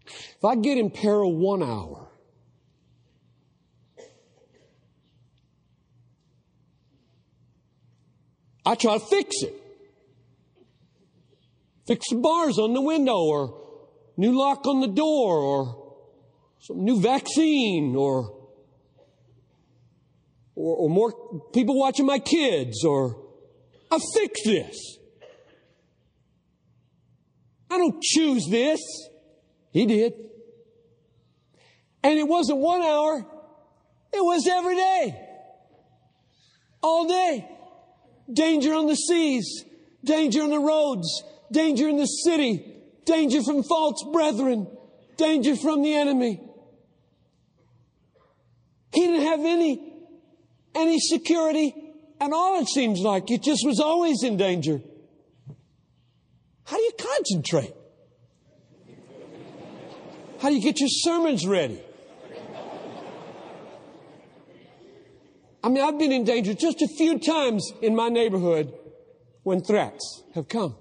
If 0.07 0.45
I 0.45 0.55
get 0.55 0.79
in 0.79 0.91
peril 0.91 1.35
one 1.35 1.63
hour, 1.63 2.06
I 8.67 8.75
try 8.75 8.99
to 8.99 9.05
fix 9.05 9.31
it. 9.43 9.55
Fix 11.87 12.11
the 12.11 12.17
bars 12.17 12.59
on 12.59 12.75
the 12.75 12.81
window 12.81 13.17
or 13.17 13.63
new 14.17 14.37
lock 14.37 14.67
on 14.67 14.81
the 14.81 14.89
door 14.89 15.39
or 15.39 15.95
some 16.59 16.85
new 16.85 17.01
vaccine 17.01 17.95
or, 17.97 18.37
or, 20.57 20.77
or 20.77 20.91
more 20.91 21.13
people 21.53 21.79
watching 21.79 22.07
my 22.07 22.19
kids 22.19 22.85
or 22.85 23.25
I 23.89 24.01
fix 24.15 24.43
this. 24.45 24.99
I 27.71 27.79
don't 27.79 28.03
choose 28.03 28.47
this. 28.51 28.81
He 29.71 29.87
did. 29.87 30.13
And 32.03 32.19
it 32.19 32.27
wasn't 32.27 32.59
one 32.59 32.83
hour. 32.83 33.19
It 34.13 34.25
was 34.25 34.49
every 34.49 34.75
day. 34.75 35.23
All 36.83 37.07
day. 37.07 37.56
Danger 38.33 38.75
on 38.75 38.87
the 38.87 38.97
seas. 38.97 39.65
Danger 40.05 40.43
on 40.43 40.51
the 40.51 40.59
roads 40.59 41.23
danger 41.51 41.89
in 41.89 41.97
the 41.97 42.07
city, 42.07 42.65
danger 43.05 43.43
from 43.43 43.63
false 43.63 44.05
brethren, 44.13 44.67
danger 45.17 45.57
from 45.57 45.83
the 45.83 45.95
enemy. 45.95 46.41
He 48.93 49.07
didn't 49.07 49.27
have 49.27 49.41
any, 49.41 49.93
any 50.75 50.99
security 50.99 51.75
at 52.21 52.33
all, 52.33 52.61
it 52.61 52.69
seems 52.69 53.01
like. 53.01 53.31
It 53.31 53.43
just 53.43 53.67
was 53.67 53.81
always 53.81 54.23
in 54.23 54.37
danger. 54.37 54.81
How 56.65 56.77
do 56.77 56.83
you 56.83 56.93
concentrate? 56.99 57.75
How 60.41 60.49
do 60.49 60.55
you 60.55 60.63
get 60.63 60.81
your 60.81 60.89
sermons 60.91 61.47
ready? 61.47 61.81
I 65.67 65.69
mean, 65.69 65.83
I've 65.83 65.99
been 65.99 66.13
in 66.13 66.23
danger 66.23 66.55
just 66.55 66.81
a 66.81 66.87
few 66.87 67.19
times 67.19 67.73
in 67.83 67.97
my 67.97 68.09
neighborhood 68.09 68.73
when 69.43 69.65
threats 69.65 70.23
have 70.37 70.47
come. 70.47 70.77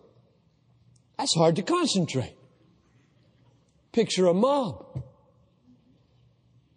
That's 1.18 1.34
hard 1.34 1.56
to 1.56 1.64
concentrate. 1.64 2.36
Picture 3.94 4.28
a 4.28 4.34
mob. 4.36 5.02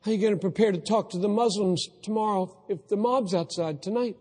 How 0.00 0.10
are 0.10 0.14
you 0.14 0.18
going 0.18 0.32
to 0.32 0.40
prepare 0.40 0.72
to 0.72 0.78
talk 0.78 1.10
to 1.10 1.18
the 1.18 1.28
Muslims 1.28 1.86
tomorrow 2.02 2.64
if 2.70 2.88
the 2.88 2.96
mob's 2.96 3.34
outside 3.34 3.82
tonight? 3.82 4.16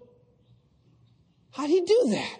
How 1.51 1.65
do 1.65 1.71
you 1.71 1.85
do 1.85 2.09
that? 2.11 2.39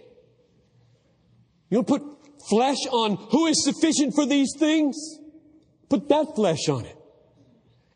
You 1.70 1.78
don't 1.78 1.88
put 1.88 2.04
flesh 2.50 2.86
on 2.92 3.16
who 3.32 3.46
is 3.46 3.64
sufficient 3.64 4.16
for 4.16 4.26
these 4.26 4.52
things? 4.60 4.98
Put 5.88 6.10
that 6.10 6.36
flesh 6.36 6.68
on 6.68 6.84
it. 6.84 6.98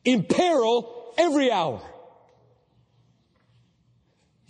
In 0.05 0.23
peril 0.23 1.13
every 1.17 1.51
hour. 1.51 1.81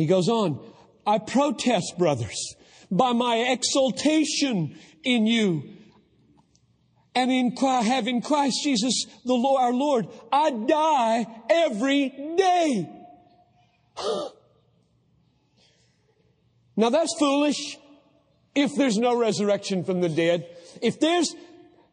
He 0.02 0.08
goes 0.08 0.28
on, 0.30 0.60
I 1.06 1.20
protest, 1.20 1.94
brothers, 2.00 2.56
by 2.90 3.14
my 3.14 3.36
exaltation 3.36 4.76
in 5.04 5.28
you. 5.28 5.62
And 7.14 7.32
in 7.32 7.56
having 7.56 8.24
Christ 8.24 8.64
Jesus, 8.64 9.06
the 9.26 9.36
Lord, 9.36 9.62
our 9.62 9.74
Lord, 9.74 10.08
I 10.34 10.50
die 10.50 11.28
every 11.52 12.10
day. 12.36 12.90
now 16.76 16.90
that's 16.90 17.14
foolish. 17.20 17.78
If 18.56 18.74
there's 18.76 18.98
no 18.98 19.16
resurrection 19.16 19.84
from 19.84 20.02
the 20.02 20.10
dead, 20.10 20.48
if 20.82 21.00
there's, 21.00 21.36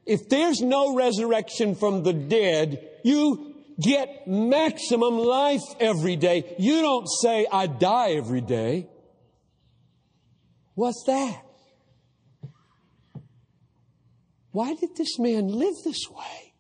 if 0.07 0.31
there's 0.31 0.63
no 0.63 0.95
resurrection 0.95 1.75
from 1.75 2.05
the 2.05 2.15
dead, 2.15 2.89
you 3.05 3.48
get 3.81 4.27
maximum 4.27 5.19
life 5.19 5.63
every 5.81 6.17
day. 6.17 6.55
You 6.59 6.81
don't 6.83 7.07
say, 7.07 7.47
I 7.51 7.67
die 7.67 8.13
every 8.13 8.41
day. 8.41 8.89
What's 10.75 11.05
that? 11.07 11.43
Why 14.53 14.75
did 14.75 14.97
this 14.97 15.19
man 15.19 15.49
live 15.49 15.75
this 15.85 16.09
way? 16.11 16.55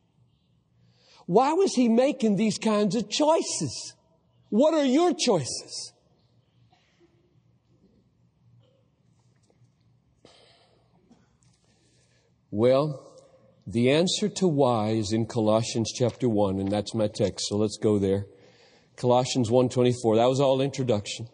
Why 1.26 1.52
was 1.52 1.74
he 1.74 1.88
making 1.88 2.36
these 2.36 2.58
kinds 2.58 2.94
of 2.94 3.10
choices? 3.10 3.94
What 4.50 4.74
are 4.74 4.84
your 4.84 5.12
choices? 5.14 5.92
Well, 12.50 13.07
the 13.68 13.90
answer 13.90 14.30
to 14.30 14.48
why 14.48 14.92
is 14.92 15.12
in 15.12 15.26
Colossians 15.26 15.92
chapter 15.94 16.26
1 16.26 16.58
and 16.58 16.72
that's 16.72 16.94
my 16.94 17.06
text. 17.06 17.48
So 17.48 17.56
let's 17.58 17.76
go 17.76 17.98
there. 17.98 18.24
Colossians 18.96 19.50
1:24. 19.50 20.16
That 20.16 20.26
was 20.26 20.40
all 20.40 20.62
introduction. 20.62 21.28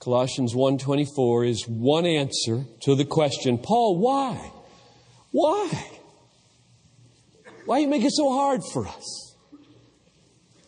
Colossians 0.00 0.54
1:24 0.54 1.44
is 1.44 1.68
one 1.68 2.06
answer 2.06 2.66
to 2.80 2.96
the 2.96 3.04
question, 3.04 3.56
Paul, 3.56 3.98
why? 3.98 4.50
Why? 5.30 5.86
Why 7.66 7.78
you 7.78 7.88
make 7.88 8.04
it 8.04 8.12
so 8.12 8.30
hard 8.32 8.62
for 8.72 8.86
us? 8.86 9.34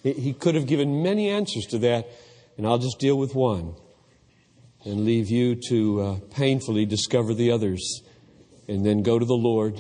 He 0.05 0.33
could 0.33 0.55
have 0.55 0.67
given 0.67 1.03
many 1.03 1.29
answers 1.29 1.67
to 1.67 1.79
that, 1.79 2.09
and 2.57 2.67
I'll 2.67 2.79
just 2.79 3.01
deal 3.01 3.19
with 3.19 3.35
one 3.35 3.75
and 4.85 5.05
leave 5.05 5.29
you 5.29 5.57
to 5.69 6.01
uh, 6.01 6.19
painfully 6.31 6.87
discover 6.87 7.35
the 7.35 7.51
others 7.51 8.03
and 8.69 8.85
then 8.85 9.03
go 9.03 9.19
to 9.19 9.25
the 9.25 9.35
Lord. 9.35 9.79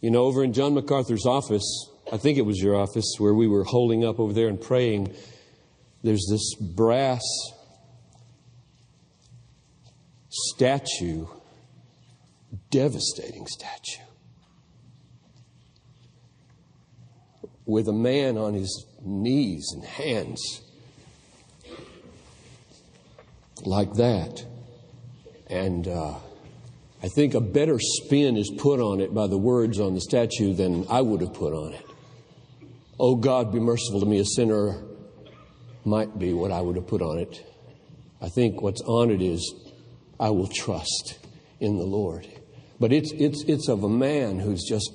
You 0.00 0.10
know, 0.10 0.24
over 0.24 0.44
in 0.44 0.52
John 0.52 0.74
MacArthur's 0.74 1.26
office, 1.26 1.88
I 2.12 2.16
think 2.18 2.38
it 2.38 2.42
was 2.42 2.58
your 2.60 2.76
office 2.76 3.14
where 3.18 3.34
we 3.34 3.46
were 3.46 3.64
holding 3.64 4.04
up 4.04 4.20
over 4.20 4.32
there 4.32 4.48
and 4.48 4.60
praying, 4.60 5.14
there's 6.02 6.26
this 6.30 6.54
brass 6.54 7.22
statue, 10.28 11.26
devastating 12.70 13.46
statue, 13.46 14.02
with 17.64 17.88
a 17.88 17.92
man 17.92 18.36
on 18.36 18.54
his 18.54 18.86
knees 19.02 19.70
and 19.74 19.84
hands 19.84 20.61
like 23.66 23.94
that. 23.94 24.44
And 25.48 25.86
uh, 25.88 26.14
I 27.02 27.08
think 27.08 27.34
a 27.34 27.40
better 27.40 27.78
spin 27.78 28.36
is 28.36 28.50
put 28.58 28.80
on 28.80 29.00
it 29.00 29.12
by 29.12 29.26
the 29.26 29.38
words 29.38 29.80
on 29.80 29.94
the 29.94 30.00
statue 30.00 30.54
than 30.54 30.86
I 30.88 31.00
would 31.00 31.20
have 31.20 31.34
put 31.34 31.52
on 31.52 31.72
it. 31.72 31.84
Oh 32.98 33.16
God, 33.16 33.52
be 33.52 33.58
merciful 33.58 34.00
to 34.00 34.06
me, 34.06 34.18
a 34.18 34.24
sinner, 34.24 34.82
might 35.84 36.18
be 36.18 36.32
what 36.32 36.52
I 36.52 36.60
would 36.60 36.76
have 36.76 36.86
put 36.86 37.02
on 37.02 37.18
it. 37.18 37.44
I 38.20 38.28
think 38.28 38.62
what's 38.62 38.80
on 38.82 39.10
it 39.10 39.20
is 39.20 39.54
I 40.20 40.30
will 40.30 40.46
trust 40.46 41.18
in 41.58 41.76
the 41.76 41.84
Lord. 41.84 42.26
But 42.78 42.92
it's, 42.92 43.12
it's, 43.12 43.44
it's 43.48 43.68
of 43.68 43.82
a 43.82 43.88
man 43.88 44.38
who's 44.38 44.64
just 44.68 44.92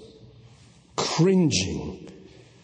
cringing 0.96 2.10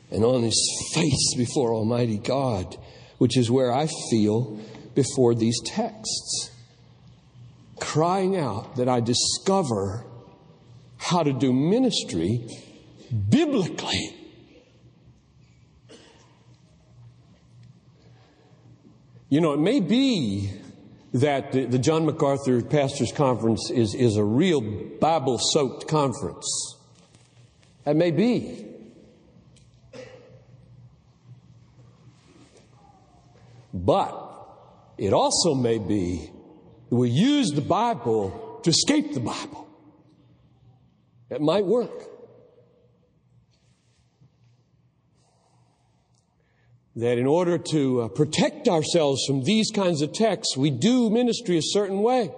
and 0.09 0.23
on 0.23 0.43
his 0.43 0.91
face 0.93 1.35
before 1.35 1.73
Almighty 1.73 2.17
God, 2.17 2.77
which 3.17 3.37
is 3.37 3.51
where 3.51 3.73
I 3.73 3.87
feel 4.09 4.59
before 4.95 5.35
these 5.35 5.59
texts. 5.65 6.51
Crying 7.79 8.37
out 8.37 8.75
that 8.77 8.87
I 8.87 8.99
discover 8.99 10.05
how 10.97 11.23
to 11.23 11.33
do 11.33 11.51
ministry 11.51 12.47
biblically. 13.29 14.15
You 19.29 19.41
know, 19.41 19.53
it 19.53 19.59
may 19.59 19.79
be 19.79 20.51
that 21.13 21.51
the, 21.51 21.65
the 21.65 21.79
John 21.79 22.05
MacArthur 22.05 22.61
Pastors 22.61 23.11
Conference 23.11 23.69
is, 23.69 23.93
is 23.95 24.15
a 24.15 24.23
real 24.23 24.61
Bible 24.61 25.39
soaked 25.39 25.87
conference. 25.87 26.77
That 27.83 27.95
may 27.95 28.11
be. 28.11 28.67
But 33.73 34.22
it 34.97 35.13
also 35.13 35.53
may 35.53 35.77
be 35.77 36.31
that 36.89 36.95
we 36.95 37.09
use 37.09 37.51
the 37.51 37.61
Bible 37.61 38.59
to 38.63 38.69
escape 38.69 39.13
the 39.13 39.19
Bible. 39.19 39.67
It 41.29 41.41
might 41.41 41.65
work. 41.65 42.13
that 46.95 47.17
in 47.17 47.25
order 47.25 47.57
to 47.57 48.01
uh, 48.01 48.07
protect 48.07 48.67
ourselves 48.67 49.23
from 49.25 49.43
these 49.43 49.71
kinds 49.71 50.01
of 50.01 50.13
texts, 50.13 50.55
we 50.55 50.69
do 50.69 51.09
ministry 51.09 51.57
a 51.57 51.61
certain 51.61 52.01
way. 52.01 52.31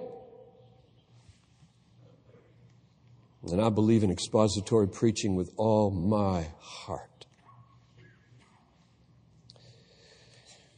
And 3.51 3.61
I 3.61 3.69
believe 3.69 4.03
in 4.03 4.11
expository 4.11 4.87
preaching 4.87 5.35
with 5.35 5.51
all 5.57 5.91
my 5.91 6.47
heart. 6.59 7.25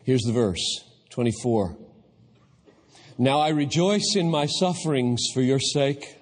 Here's 0.03 0.23
the 0.23 0.33
verse 0.33 0.83
24. 1.17 1.75
Now 3.17 3.39
I 3.39 3.49
rejoice 3.49 4.15
in 4.15 4.29
my 4.29 4.45
sufferings 4.45 5.19
for 5.33 5.41
your 5.41 5.59
sake. 5.59 6.15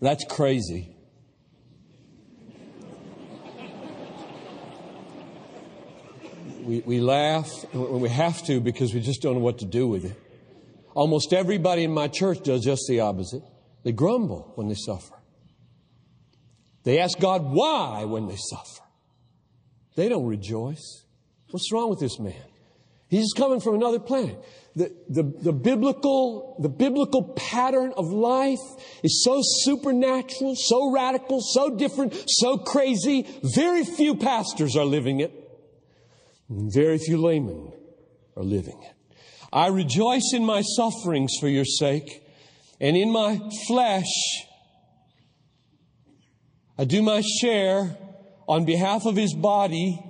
That's 0.00 0.24
crazy. 0.24 0.96
We, 6.64 6.80
we 6.80 6.98
laugh 6.98 7.52
when 7.72 8.00
we 8.00 8.08
have 8.08 8.44
to 8.46 8.58
because 8.58 8.92
we 8.92 8.98
just 8.98 9.22
don't 9.22 9.34
know 9.34 9.40
what 9.40 9.58
to 9.58 9.64
do 9.64 9.86
with 9.86 10.06
it. 10.06 10.20
Almost 10.92 11.32
everybody 11.32 11.84
in 11.84 11.94
my 11.94 12.08
church 12.08 12.42
does 12.42 12.64
just 12.64 12.82
the 12.88 12.98
opposite. 12.98 13.44
They 13.84 13.92
grumble 13.92 14.50
when 14.56 14.66
they 14.66 14.74
suffer. 14.74 15.14
They 16.82 16.98
ask 16.98 17.16
God 17.20 17.44
why 17.44 18.02
when 18.06 18.26
they 18.26 18.38
suffer. 18.50 18.82
They 19.96 20.08
don't 20.08 20.26
rejoice. 20.26 21.04
What's 21.50 21.72
wrong 21.72 21.90
with 21.90 21.98
this 21.98 22.20
man? 22.20 22.34
He's 23.08 23.32
coming 23.32 23.60
from 23.60 23.76
another 23.76 23.98
planet. 23.98 24.44
The, 24.74 24.94
the, 25.08 25.22
the, 25.22 25.52
biblical, 25.52 26.56
the 26.60 26.68
biblical 26.68 27.34
pattern 27.34 27.94
of 27.96 28.06
life 28.06 28.58
is 29.02 29.24
so 29.24 29.40
supernatural, 29.42 30.54
so 30.56 30.90
radical, 30.92 31.40
so 31.40 31.76
different, 31.76 32.14
so 32.28 32.58
crazy. 32.58 33.26
Very 33.42 33.84
few 33.84 34.16
pastors 34.16 34.76
are 34.76 34.84
living 34.84 35.20
it. 35.20 35.32
Very 36.50 36.98
few 36.98 37.16
laymen 37.16 37.72
are 38.36 38.42
living 38.42 38.80
it. 38.82 38.92
I 39.52 39.68
rejoice 39.68 40.32
in 40.34 40.44
my 40.44 40.62
sufferings 40.62 41.32
for 41.40 41.48
your 41.48 41.64
sake, 41.64 42.22
and 42.80 42.96
in 42.96 43.10
my 43.10 43.40
flesh, 43.66 44.04
I 46.76 46.84
do 46.84 47.02
my 47.02 47.22
share 47.40 47.96
on 48.48 48.64
behalf 48.64 49.06
of 49.06 49.16
his 49.16 49.34
body, 49.34 50.00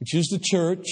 which 0.00 0.14
is 0.14 0.26
the 0.28 0.38
church, 0.38 0.86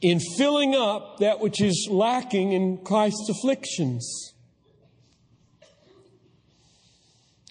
in 0.00 0.20
filling 0.20 0.74
up 0.74 1.18
that 1.18 1.40
which 1.40 1.60
is 1.60 1.88
lacking 1.90 2.52
in 2.52 2.78
Christ's 2.78 3.28
afflictions. 3.30 4.34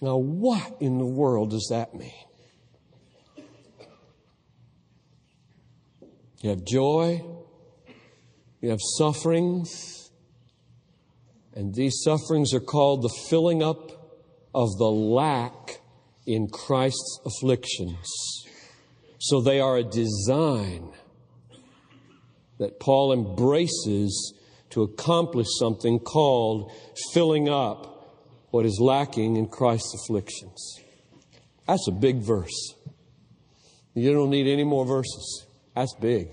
Now, 0.00 0.16
what 0.16 0.76
in 0.80 0.98
the 0.98 1.06
world 1.06 1.50
does 1.50 1.68
that 1.70 1.94
mean? 1.94 2.12
You 6.42 6.50
have 6.50 6.64
joy, 6.64 7.24
you 8.60 8.70
have 8.70 8.78
sufferings, 8.98 10.10
and 11.54 11.74
these 11.74 12.02
sufferings 12.04 12.52
are 12.52 12.60
called 12.60 13.02
the 13.02 13.14
filling 13.30 13.62
up 13.62 13.90
of 14.54 14.68
the 14.78 14.84
lack 14.84 15.80
in 16.26 16.48
Christ's 16.48 17.20
afflictions. 17.24 18.44
So 19.18 19.40
they 19.40 19.60
are 19.60 19.78
a 19.78 19.84
design 19.84 20.92
that 22.58 22.80
Paul 22.80 23.12
embraces 23.12 24.34
to 24.70 24.82
accomplish 24.82 25.46
something 25.58 25.98
called 25.98 26.72
filling 27.12 27.48
up 27.48 27.96
what 28.50 28.66
is 28.66 28.78
lacking 28.80 29.36
in 29.36 29.46
Christ's 29.46 29.94
afflictions. 29.94 30.80
That's 31.66 31.86
a 31.88 31.92
big 31.92 32.18
verse. 32.18 32.74
You 33.94 34.12
don't 34.12 34.30
need 34.30 34.46
any 34.46 34.64
more 34.64 34.84
verses. 34.84 35.46
That's 35.74 35.94
big. 35.94 36.28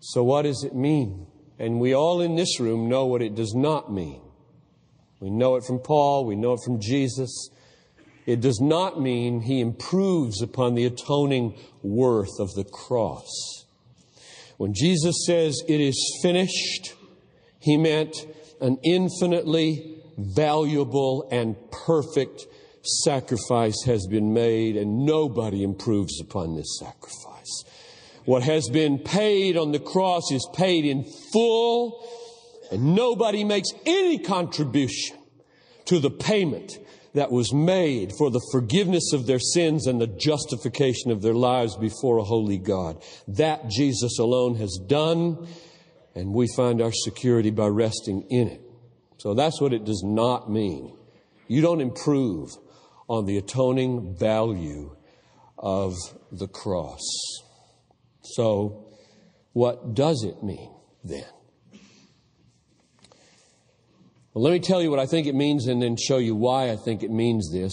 So, 0.00 0.22
what 0.22 0.42
does 0.42 0.64
it 0.64 0.74
mean? 0.74 1.26
And 1.58 1.80
we 1.80 1.94
all 1.94 2.20
in 2.20 2.36
this 2.36 2.60
room 2.60 2.88
know 2.88 3.06
what 3.06 3.22
it 3.22 3.34
does 3.34 3.54
not 3.54 3.90
mean. 3.90 4.20
We 5.20 5.30
know 5.30 5.56
it 5.56 5.64
from 5.64 5.78
Paul, 5.78 6.26
we 6.26 6.36
know 6.36 6.52
it 6.52 6.60
from 6.64 6.80
Jesus. 6.80 7.50
It 8.26 8.40
does 8.40 8.60
not 8.60 9.00
mean 9.00 9.40
he 9.40 9.60
improves 9.60 10.42
upon 10.42 10.74
the 10.74 10.84
atoning 10.84 11.56
worth 11.82 12.40
of 12.40 12.52
the 12.54 12.64
cross. 12.64 13.64
When 14.56 14.74
Jesus 14.74 15.24
says 15.26 15.62
it 15.68 15.80
is 15.80 16.18
finished, 16.22 16.94
he 17.60 17.76
meant 17.76 18.26
an 18.60 18.78
infinitely 18.84 20.02
valuable 20.18 21.28
and 21.30 21.56
perfect 21.70 22.46
sacrifice 23.04 23.84
has 23.84 24.06
been 24.06 24.32
made, 24.32 24.76
and 24.76 25.04
nobody 25.04 25.62
improves 25.62 26.20
upon 26.20 26.56
this 26.56 26.78
sacrifice. 26.80 27.64
What 28.24 28.42
has 28.42 28.68
been 28.68 28.98
paid 28.98 29.56
on 29.56 29.72
the 29.72 29.78
cross 29.78 30.32
is 30.32 30.48
paid 30.52 30.84
in 30.84 31.04
full, 31.32 32.04
and 32.72 32.94
nobody 32.94 33.44
makes 33.44 33.68
any 33.84 34.18
contribution 34.18 35.16
to 35.84 36.00
the 36.00 36.10
payment 36.10 36.78
that 37.16 37.32
was 37.32 37.52
made 37.52 38.12
for 38.18 38.30
the 38.30 38.46
forgiveness 38.52 39.14
of 39.14 39.26
their 39.26 39.38
sins 39.38 39.86
and 39.86 39.98
the 39.98 40.06
justification 40.06 41.10
of 41.10 41.22
their 41.22 41.34
lives 41.34 41.74
before 41.74 42.18
a 42.18 42.24
holy 42.24 42.58
God. 42.58 43.02
That 43.26 43.70
Jesus 43.70 44.18
alone 44.18 44.56
has 44.56 44.78
done, 44.86 45.48
and 46.14 46.34
we 46.34 46.46
find 46.54 46.82
our 46.82 46.92
security 46.92 47.50
by 47.50 47.68
resting 47.68 48.26
in 48.28 48.48
it. 48.48 48.60
So 49.16 49.32
that's 49.32 49.62
what 49.62 49.72
it 49.72 49.86
does 49.86 50.02
not 50.04 50.50
mean. 50.50 50.94
You 51.48 51.62
don't 51.62 51.80
improve 51.80 52.50
on 53.08 53.24
the 53.24 53.38
atoning 53.38 54.14
value 54.18 54.94
of 55.58 55.94
the 56.30 56.48
cross. 56.48 57.00
So, 58.20 58.92
what 59.54 59.94
does 59.94 60.22
it 60.22 60.42
mean 60.42 60.70
then? 61.02 61.24
Well, 64.36 64.44
let 64.44 64.52
me 64.52 64.58
tell 64.60 64.82
you 64.82 64.90
what 64.90 64.98
I 64.98 65.06
think 65.06 65.26
it 65.26 65.34
means 65.34 65.66
and 65.66 65.80
then 65.80 65.96
show 65.96 66.18
you 66.18 66.34
why 66.34 66.70
I 66.70 66.76
think 66.76 67.02
it 67.02 67.10
means 67.10 67.50
this. 67.50 67.72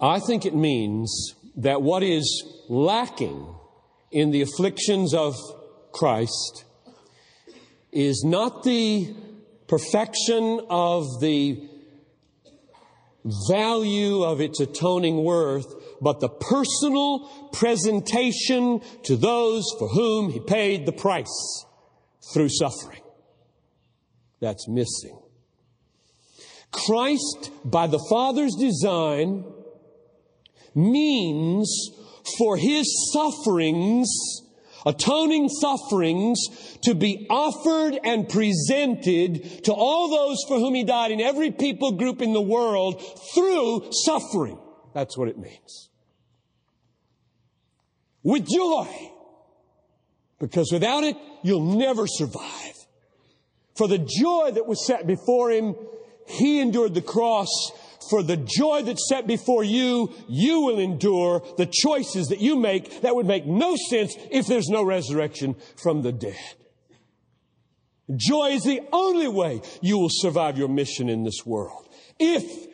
I 0.00 0.18
think 0.18 0.44
it 0.44 0.52
means 0.52 1.36
that 1.58 1.80
what 1.80 2.02
is 2.02 2.42
lacking 2.68 3.54
in 4.10 4.32
the 4.32 4.42
afflictions 4.42 5.14
of 5.14 5.36
Christ 5.92 6.64
is 7.92 8.24
not 8.26 8.64
the 8.64 9.14
perfection 9.68 10.66
of 10.68 11.04
the 11.20 11.68
value 13.48 14.24
of 14.24 14.40
its 14.40 14.58
atoning 14.58 15.22
worth, 15.22 15.72
but 16.00 16.18
the 16.18 16.28
personal 16.28 17.28
presentation 17.52 18.80
to 19.04 19.14
those 19.14 19.62
for 19.78 19.86
whom 19.86 20.32
he 20.32 20.40
paid 20.40 20.84
the 20.84 20.90
price 20.90 21.64
through 22.32 22.48
suffering. 22.48 23.03
That's 24.44 24.68
missing. 24.68 25.18
Christ, 26.70 27.50
by 27.64 27.86
the 27.86 28.04
Father's 28.10 28.54
design, 28.54 29.42
means 30.74 31.90
for 32.36 32.58
his 32.58 33.10
sufferings, 33.14 34.06
atoning 34.84 35.48
sufferings, 35.48 36.38
to 36.82 36.94
be 36.94 37.26
offered 37.30 37.98
and 38.04 38.28
presented 38.28 39.64
to 39.64 39.72
all 39.72 40.10
those 40.10 40.36
for 40.46 40.58
whom 40.58 40.74
he 40.74 40.84
died 40.84 41.10
in 41.10 41.22
every 41.22 41.50
people 41.50 41.92
group 41.92 42.20
in 42.20 42.34
the 42.34 42.42
world 42.42 43.02
through 43.34 43.90
suffering. 44.04 44.58
That's 44.92 45.16
what 45.16 45.28
it 45.28 45.38
means 45.38 45.88
with 48.22 48.46
joy. 48.46 49.10
Because 50.38 50.70
without 50.70 51.02
it, 51.02 51.16
you'll 51.42 51.76
never 51.78 52.06
survive. 52.06 52.73
For 53.74 53.88
the 53.88 53.98
joy 53.98 54.52
that 54.52 54.66
was 54.66 54.86
set 54.86 55.06
before 55.06 55.50
him, 55.50 55.74
he 56.26 56.60
endured 56.60 56.94
the 56.94 57.02
cross. 57.02 57.48
For 58.10 58.22
the 58.22 58.36
joy 58.36 58.82
that's 58.82 59.08
set 59.08 59.26
before 59.26 59.64
you, 59.64 60.12
you 60.28 60.60
will 60.60 60.78
endure 60.78 61.42
the 61.56 61.66
choices 61.66 62.28
that 62.28 62.40
you 62.40 62.56
make 62.56 63.00
that 63.00 63.14
would 63.14 63.26
make 63.26 63.46
no 63.46 63.76
sense 63.76 64.14
if 64.30 64.46
there's 64.46 64.68
no 64.68 64.82
resurrection 64.84 65.56
from 65.82 66.02
the 66.02 66.12
dead. 66.12 66.36
Joy 68.14 68.50
is 68.50 68.64
the 68.64 68.82
only 68.92 69.28
way 69.28 69.62
you 69.80 69.98
will 69.98 70.10
survive 70.10 70.58
your 70.58 70.68
mission 70.68 71.08
in 71.08 71.24
this 71.24 71.46
world. 71.46 71.88
If 72.18 72.68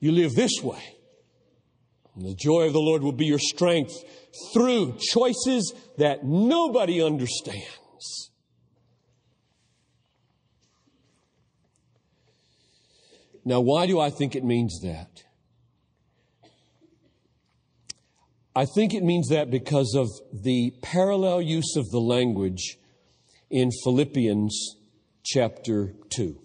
you 0.00 0.12
live 0.12 0.34
this 0.34 0.62
way, 0.62 0.82
and 2.16 2.24
the 2.24 2.34
joy 2.34 2.62
of 2.62 2.72
the 2.72 2.80
Lord 2.80 3.02
will 3.02 3.12
be 3.12 3.26
your 3.26 3.38
strength 3.38 4.02
through 4.52 4.96
choices 4.98 5.74
that 5.98 6.24
nobody 6.24 7.02
understands. 7.02 7.78
Now, 13.48 13.60
why 13.60 13.86
do 13.86 13.98
I 13.98 14.10
think 14.10 14.36
it 14.36 14.44
means 14.44 14.78
that? 14.82 15.24
I 18.54 18.66
think 18.66 18.92
it 18.92 19.02
means 19.02 19.30
that 19.30 19.50
because 19.50 19.94
of 19.96 20.10
the 20.30 20.74
parallel 20.82 21.40
use 21.40 21.74
of 21.74 21.88
the 21.88 21.98
language 21.98 22.76
in 23.48 23.70
Philippians 23.84 24.76
chapter 25.24 25.94
2. 26.10 26.38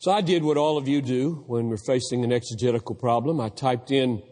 So 0.00 0.10
I 0.10 0.20
did 0.20 0.42
what 0.42 0.56
all 0.56 0.76
of 0.76 0.88
you 0.88 1.00
do 1.00 1.44
when 1.46 1.68
we're 1.68 1.76
facing 1.86 2.24
an 2.24 2.32
exegetical 2.32 2.96
problem. 2.96 3.40
I 3.40 3.50
typed 3.50 3.92
in 3.92 4.24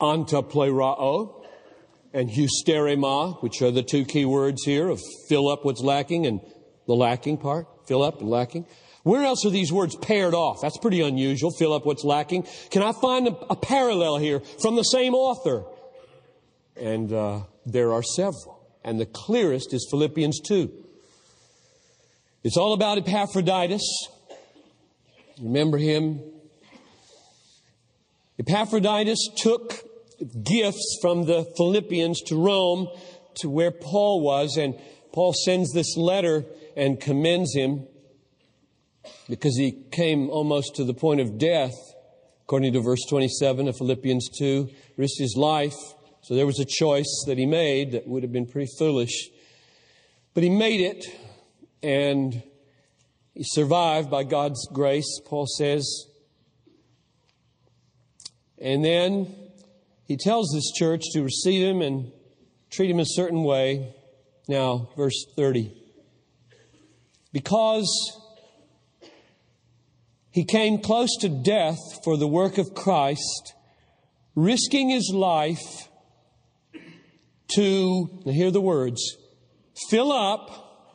antaplerao 0.00 1.44
and 2.14 2.30
hysterema, 2.30 3.42
which 3.42 3.60
are 3.60 3.70
the 3.70 3.82
two 3.82 4.06
key 4.06 4.24
words 4.24 4.64
here 4.64 4.88
of 4.88 5.02
fill 5.28 5.50
up 5.50 5.66
what's 5.66 5.82
lacking 5.82 6.24
and 6.24 6.40
the 6.86 6.94
lacking 6.94 7.36
part, 7.36 7.66
fill 7.86 8.02
up 8.02 8.22
and 8.22 8.30
lacking. 8.30 8.64
Where 9.08 9.24
else 9.24 9.46
are 9.46 9.50
these 9.50 9.72
words 9.72 9.96
paired 9.96 10.34
off? 10.34 10.60
That's 10.60 10.76
pretty 10.76 11.00
unusual. 11.00 11.50
Fill 11.50 11.72
up 11.72 11.86
what's 11.86 12.04
lacking. 12.04 12.46
Can 12.70 12.82
I 12.82 12.92
find 12.92 13.26
a, 13.26 13.34
a 13.48 13.56
parallel 13.56 14.18
here 14.18 14.40
from 14.60 14.76
the 14.76 14.82
same 14.82 15.14
author? 15.14 15.64
And 16.76 17.10
uh, 17.10 17.44
there 17.64 17.94
are 17.94 18.02
several. 18.02 18.60
And 18.84 19.00
the 19.00 19.06
clearest 19.06 19.72
is 19.72 19.88
Philippians 19.90 20.40
2. 20.40 20.70
It's 22.44 22.58
all 22.58 22.74
about 22.74 22.98
Epaphroditus. 22.98 24.08
Remember 25.40 25.78
him? 25.78 26.20
Epaphroditus 28.38 29.30
took 29.38 29.72
gifts 30.44 30.98
from 31.00 31.24
the 31.24 31.50
Philippians 31.56 32.20
to 32.26 32.36
Rome 32.36 32.88
to 33.36 33.48
where 33.48 33.70
Paul 33.70 34.20
was, 34.20 34.58
and 34.58 34.78
Paul 35.14 35.32
sends 35.32 35.72
this 35.72 35.96
letter 35.96 36.44
and 36.76 37.00
commends 37.00 37.54
him 37.54 37.86
because 39.28 39.56
he 39.56 39.72
came 39.92 40.30
almost 40.30 40.76
to 40.76 40.84
the 40.84 40.94
point 40.94 41.20
of 41.20 41.38
death, 41.38 41.74
according 42.42 42.72
to 42.72 42.80
verse 42.80 43.04
27 43.08 43.68
of 43.68 43.76
Philippians 43.76 44.28
2, 44.38 44.68
risked 44.96 45.20
his 45.20 45.36
life. 45.36 45.76
So 46.22 46.34
there 46.34 46.46
was 46.46 46.58
a 46.58 46.64
choice 46.64 47.24
that 47.26 47.38
he 47.38 47.46
made 47.46 47.92
that 47.92 48.06
would 48.06 48.22
have 48.22 48.32
been 48.32 48.46
pretty 48.46 48.70
foolish. 48.78 49.28
But 50.34 50.42
he 50.42 50.50
made 50.50 50.80
it, 50.80 51.04
and 51.82 52.42
he 53.34 53.42
survived 53.44 54.10
by 54.10 54.24
God's 54.24 54.66
grace, 54.72 55.20
Paul 55.24 55.46
says. 55.46 56.06
And 58.60 58.84
then 58.84 59.34
he 60.06 60.16
tells 60.16 60.50
this 60.52 60.72
church 60.72 61.02
to 61.12 61.22
receive 61.22 61.66
him 61.66 61.82
and 61.82 62.12
treat 62.70 62.90
him 62.90 62.98
a 62.98 63.06
certain 63.06 63.44
way. 63.44 63.94
Now, 64.48 64.88
verse 64.96 65.26
30. 65.36 65.74
Because 67.32 67.88
he 70.38 70.44
came 70.44 70.78
close 70.78 71.16
to 71.16 71.28
death 71.28 71.80
for 72.04 72.16
the 72.16 72.28
work 72.28 72.58
of 72.58 72.72
Christ, 72.72 73.54
risking 74.36 74.88
his 74.88 75.10
life 75.12 75.88
to, 77.56 78.08
now 78.24 78.32
hear 78.32 78.52
the 78.52 78.60
words, 78.60 79.16
fill 79.90 80.12
up. 80.12 80.94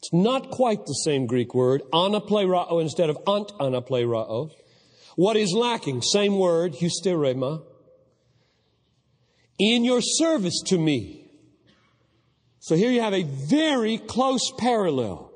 It's 0.00 0.12
not 0.12 0.50
quite 0.50 0.84
the 0.84 0.92
same 0.92 1.26
Greek 1.26 1.54
word, 1.54 1.80
anaplerao 1.94 2.82
instead 2.82 3.08
of 3.08 3.16
ant 3.26 3.52
anaplerao. 3.58 4.50
What 5.16 5.38
is 5.38 5.54
lacking? 5.54 6.02
Same 6.02 6.38
word, 6.38 6.74
hysterema. 6.74 7.62
In 9.58 9.82
your 9.82 10.02
service 10.02 10.60
to 10.66 10.76
me. 10.76 11.30
So 12.58 12.76
here 12.76 12.90
you 12.90 13.00
have 13.00 13.14
a 13.14 13.22
very 13.22 13.96
close 13.96 14.52
parallel. 14.58 15.29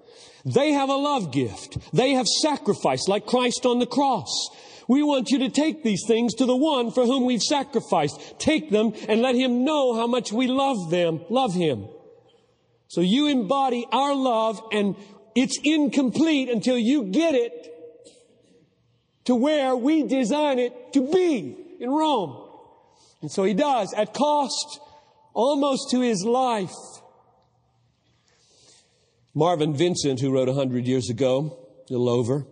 They 0.44 0.72
have 0.72 0.90
a 0.90 0.96
love 0.96 1.32
gift. 1.32 1.78
They 1.92 2.12
have 2.12 2.26
sacrificed 2.26 3.08
like 3.08 3.26
Christ 3.26 3.64
on 3.64 3.78
the 3.78 3.86
cross. 3.86 4.30
We 4.86 5.02
want 5.02 5.30
you 5.30 5.38
to 5.40 5.48
take 5.48 5.82
these 5.82 6.04
things 6.06 6.34
to 6.34 6.46
the 6.46 6.56
one 6.56 6.90
for 6.90 7.06
whom 7.06 7.24
we've 7.24 7.42
sacrificed. 7.42 8.38
Take 8.38 8.70
them 8.70 8.92
and 9.08 9.22
let 9.22 9.34
him 9.34 9.64
know 9.64 9.94
how 9.94 10.06
much 10.06 10.32
we 10.32 10.46
love 10.46 10.90
them, 10.90 11.24
love 11.30 11.54
him. 11.54 11.88
So 12.88 13.00
you 13.00 13.26
embody 13.26 13.86
our 13.90 14.14
love 14.14 14.62
and 14.70 14.96
it's 15.34 15.58
incomplete 15.64 16.50
until 16.50 16.78
you 16.78 17.04
get 17.04 17.34
it 17.34 17.70
to 19.24 19.34
where 19.34 19.74
we 19.74 20.02
design 20.02 20.58
it 20.58 20.92
to 20.92 21.10
be 21.10 21.56
in 21.80 21.90
Rome. 21.90 22.40
And 23.22 23.30
so 23.30 23.44
he 23.44 23.54
does 23.54 23.94
at 23.94 24.12
cost 24.12 24.80
almost 25.32 25.90
to 25.90 26.00
his 26.00 26.24
life. 26.24 26.74
Marvin 29.34 29.76
Vincent, 29.76 30.20
who 30.20 30.32
wrote 30.32 30.48
a 30.48 30.54
hundred 30.54 30.86
years 30.86 31.10
ago, 31.10 31.58
a 31.90 31.92
little 31.92 32.08
over, 32.08 32.46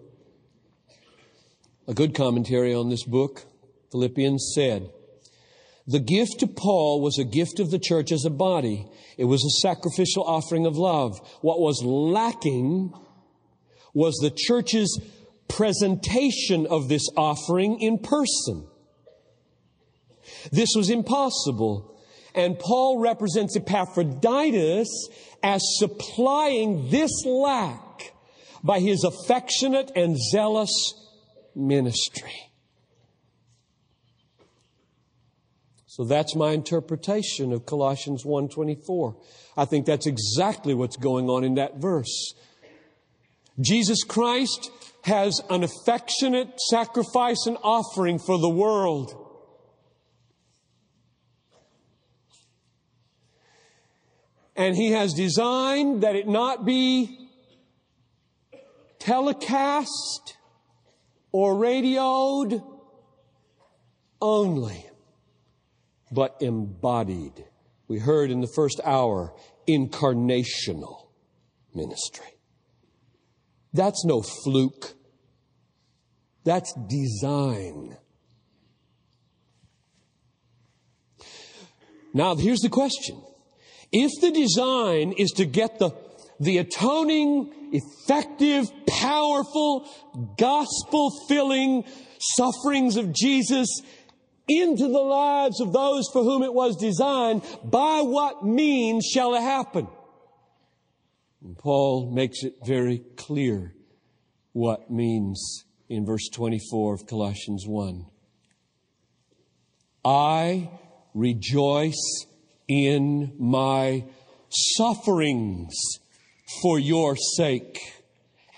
a 1.87 1.95
good 1.95 2.13
commentary 2.13 2.75
on 2.75 2.91
this 2.91 3.05
book, 3.05 3.45
Philippians 3.93 4.53
said, 4.55 4.91
the 5.87 6.01
gift 6.01 6.41
to 6.41 6.47
Paul 6.47 7.01
was 7.01 7.19
a 7.19 7.25
gift 7.25 7.61
of 7.61 7.71
the 7.71 7.79
church 7.79 8.13
as 8.13 8.25
a 8.25 8.31
body. 8.31 8.89
It 9.17 9.25
was 9.25 9.45
a 9.45 9.61
sacrificial 9.67 10.25
offering 10.25 10.65
of 10.65 10.77
love. 10.77 11.19
What 11.41 11.61
was 11.61 11.83
lacking 11.85 12.93
was 13.93 14.15
the 14.17 14.31
church's 14.31 15.01
presentation 15.49 16.67
of 16.67 16.89
this 16.89 17.07
offering 17.17 17.81
in 17.81 17.99
person. 17.99 18.67
This 20.51 20.71
was 20.77 20.89
impossible. 20.89 22.01
And 22.35 22.59
Paul 22.59 22.99
represents 22.99 23.57
Epaphroditus 23.57 24.89
as 25.43 25.61
supplying 25.79 26.91
this 26.91 27.11
lack 27.25 28.13
by 28.63 28.81
his 28.81 29.05
affectionate 29.05 29.91
and 29.97 30.17
zealous 30.31 30.95
ministry. 31.55 32.53
So 35.87 36.05
that's 36.05 36.35
my 36.35 36.53
interpretation 36.53 37.53
of 37.53 37.67
Colossians 37.67 38.25
1:24. 38.25 39.15
I 39.57 39.67
think 39.67 39.85
that's 39.85 40.07
exactly 40.07 40.73
what's 40.73 40.97
going 40.97 41.29
on 41.29 41.45
in 41.45 41.55
that 41.57 41.77
verse. 41.77 42.33
Jesus 43.61 44.03
Christ 44.03 44.71
has 45.03 45.41
an 45.51 45.63
affectionate 45.63 46.59
sacrifice 46.71 47.47
and 47.47 47.59
offering 47.63 48.19
for 48.19 48.39
the 48.39 48.49
world. 48.49 49.15
And 54.63 54.77
he 54.77 54.93
has 54.93 55.13
designed 55.13 56.05
that 56.05 56.15
it 56.15 56.29
not 56.29 56.65
be 56.65 57.19
telecast 59.01 60.37
or 61.33 61.57
radioed 61.57 62.63
only, 64.21 64.87
but 66.13 66.37
embodied. 66.41 67.45
We 67.89 67.99
heard 67.99 68.31
in 68.31 68.41
the 68.41 68.47
first 68.55 68.81
hour, 68.85 69.35
incarnational 69.67 71.09
ministry. 71.75 72.39
That's 73.73 74.05
no 74.05 74.23
fluke. 74.23 74.95
That's 76.45 76.73
design. 76.89 77.97
Now, 82.15 82.37
here's 82.37 82.61
the 82.61 82.69
question. 82.69 83.21
If 83.93 84.21
the 84.21 84.31
design 84.31 85.13
is 85.13 85.33
to 85.33 85.45
get 85.45 85.79
the, 85.79 85.91
the 86.41 86.59
atoning, 86.59 87.71
effective, 87.73 88.71
powerful, 88.87 89.87
gospel 90.39 91.11
filling 91.29 91.85
sufferings 92.37 92.97
of 92.97 93.13
Jesus 93.13 93.69
into 94.49 94.85
the 94.85 94.99
lives 94.99 95.61
of 95.61 95.73
those 95.73 96.09
for 96.13 96.23
whom 96.23 96.43
it 96.43 96.55
was 96.55 96.77
designed, 96.77 97.43
by 97.65 98.01
what 98.01 98.45
means 98.45 99.07
shall 99.07 99.35
it 99.35 99.43
happen? 99.43 99.87
And 101.45 101.59
Paul 101.59 102.11
makes 102.11 102.45
it 102.45 102.55
very 102.65 103.03
clear 103.17 103.75
what 104.53 104.91
means 104.91 105.65
in 105.89 106.07
verse 106.07 106.29
24 106.33 106.95
of 106.95 107.07
Colossians 107.07 107.67
1. 107.67 108.07
I 110.05 110.71
rejoice 111.15 112.27
in 112.69 113.35
my 113.39 114.05
sufferings 114.49 115.75
for 116.61 116.79
your 116.79 117.17
sake, 117.17 117.79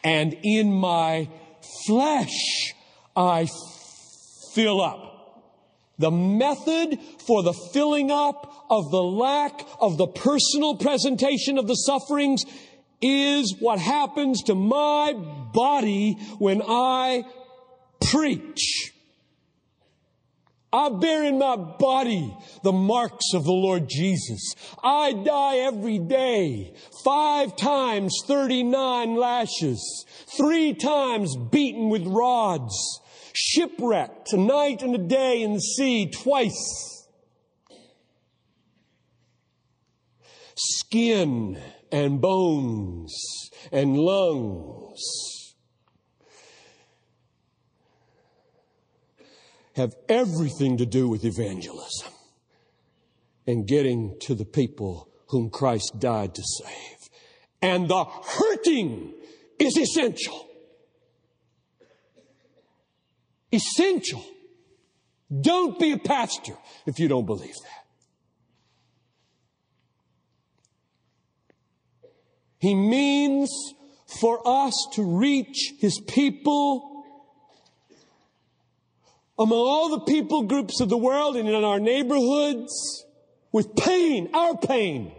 and 0.03 0.37
in 0.43 0.73
my 0.73 1.29
flesh 1.87 2.75
I 3.17 3.49
fill 4.55 4.81
up. 4.81 5.01
The 5.99 6.11
method 6.11 6.99
for 7.27 7.43
the 7.43 7.53
filling 7.73 8.11
up 8.11 8.67
of 8.69 8.91
the 8.91 9.03
lack 9.03 9.65
of 9.81 9.97
the 9.97 10.09
personal 10.09 10.77
presentation 10.77 11.57
of 11.57 11.69
the 11.69 11.75
sufferings 11.75 12.45
is 13.01 13.55
what 13.61 13.79
happens 13.79 14.43
to 14.45 14.55
my 14.55 15.13
body 15.13 16.15
when 16.39 16.63
I 16.63 17.25
preach. 18.01 18.94
I 20.75 20.89
bear 20.89 21.23
in 21.23 21.39
my 21.39 21.55
body 21.55 22.37
the 22.65 22.73
marks 22.73 23.33
of 23.33 23.45
the 23.45 23.53
Lord 23.53 23.89
Jesus. 23.89 24.55
I 24.83 25.13
die 25.13 25.59
every 25.59 26.01
day, 26.01 26.75
five 27.05 27.55
times 27.55 28.13
39 28.27 29.15
lashes, 29.15 30.05
three 30.37 30.75
times 30.75 31.37
beaten 31.37 31.91
with 31.91 32.05
rods, 32.05 32.75
shipwrecked 33.33 34.33
a 34.33 34.37
night 34.37 34.83
and 34.83 34.97
a 34.97 34.99
day 34.99 35.43
in 35.43 35.53
the 35.53 35.61
sea 35.61 36.11
twice. 36.11 37.07
Skin 40.57 41.57
and 41.93 42.21
bones 42.21 43.15
and 43.71 43.97
lungs 43.97 45.34
have 49.75 49.95
everything 50.09 50.79
to 50.79 50.87
do 50.87 51.09
with 51.09 51.25
evangelism 51.25 52.13
and 53.47 53.67
getting 53.67 54.17
to 54.21 54.35
the 54.35 54.45
people 54.45 55.09
whom 55.29 55.51
Christ 55.51 55.97
died 55.99 56.35
to 56.35 56.43
save. 56.43 57.11
And 57.61 57.89
the 57.89 58.05
hurting 58.05 59.15
is 59.59 59.77
essential. 59.77 60.49
Essential. 63.53 64.25
Don't 65.41 65.79
be 65.79 65.93
a 65.93 65.99
pastor 65.99 66.55
if 66.87 66.99
you 66.99 67.09
don't 67.09 67.27
believe 67.27 67.55
that. 67.55 67.85
He 72.59 72.75
means 72.75 73.51
for 74.21 74.41
us 74.47 74.73
to 74.93 75.03
reach 75.03 75.75
His 75.79 76.01
people 76.01 76.94
among 79.39 79.59
all 79.59 79.89
the 79.91 80.05
people 80.05 80.43
groups 80.43 80.81
of 80.81 80.89
the 80.89 80.97
world 80.97 81.37
and 81.37 81.49
in 81.49 81.65
our 81.65 81.81
neighborhoods 81.81 83.05
with 83.53 83.75
pain, 83.77 84.31
our 84.35 84.57
pain. 84.57 85.13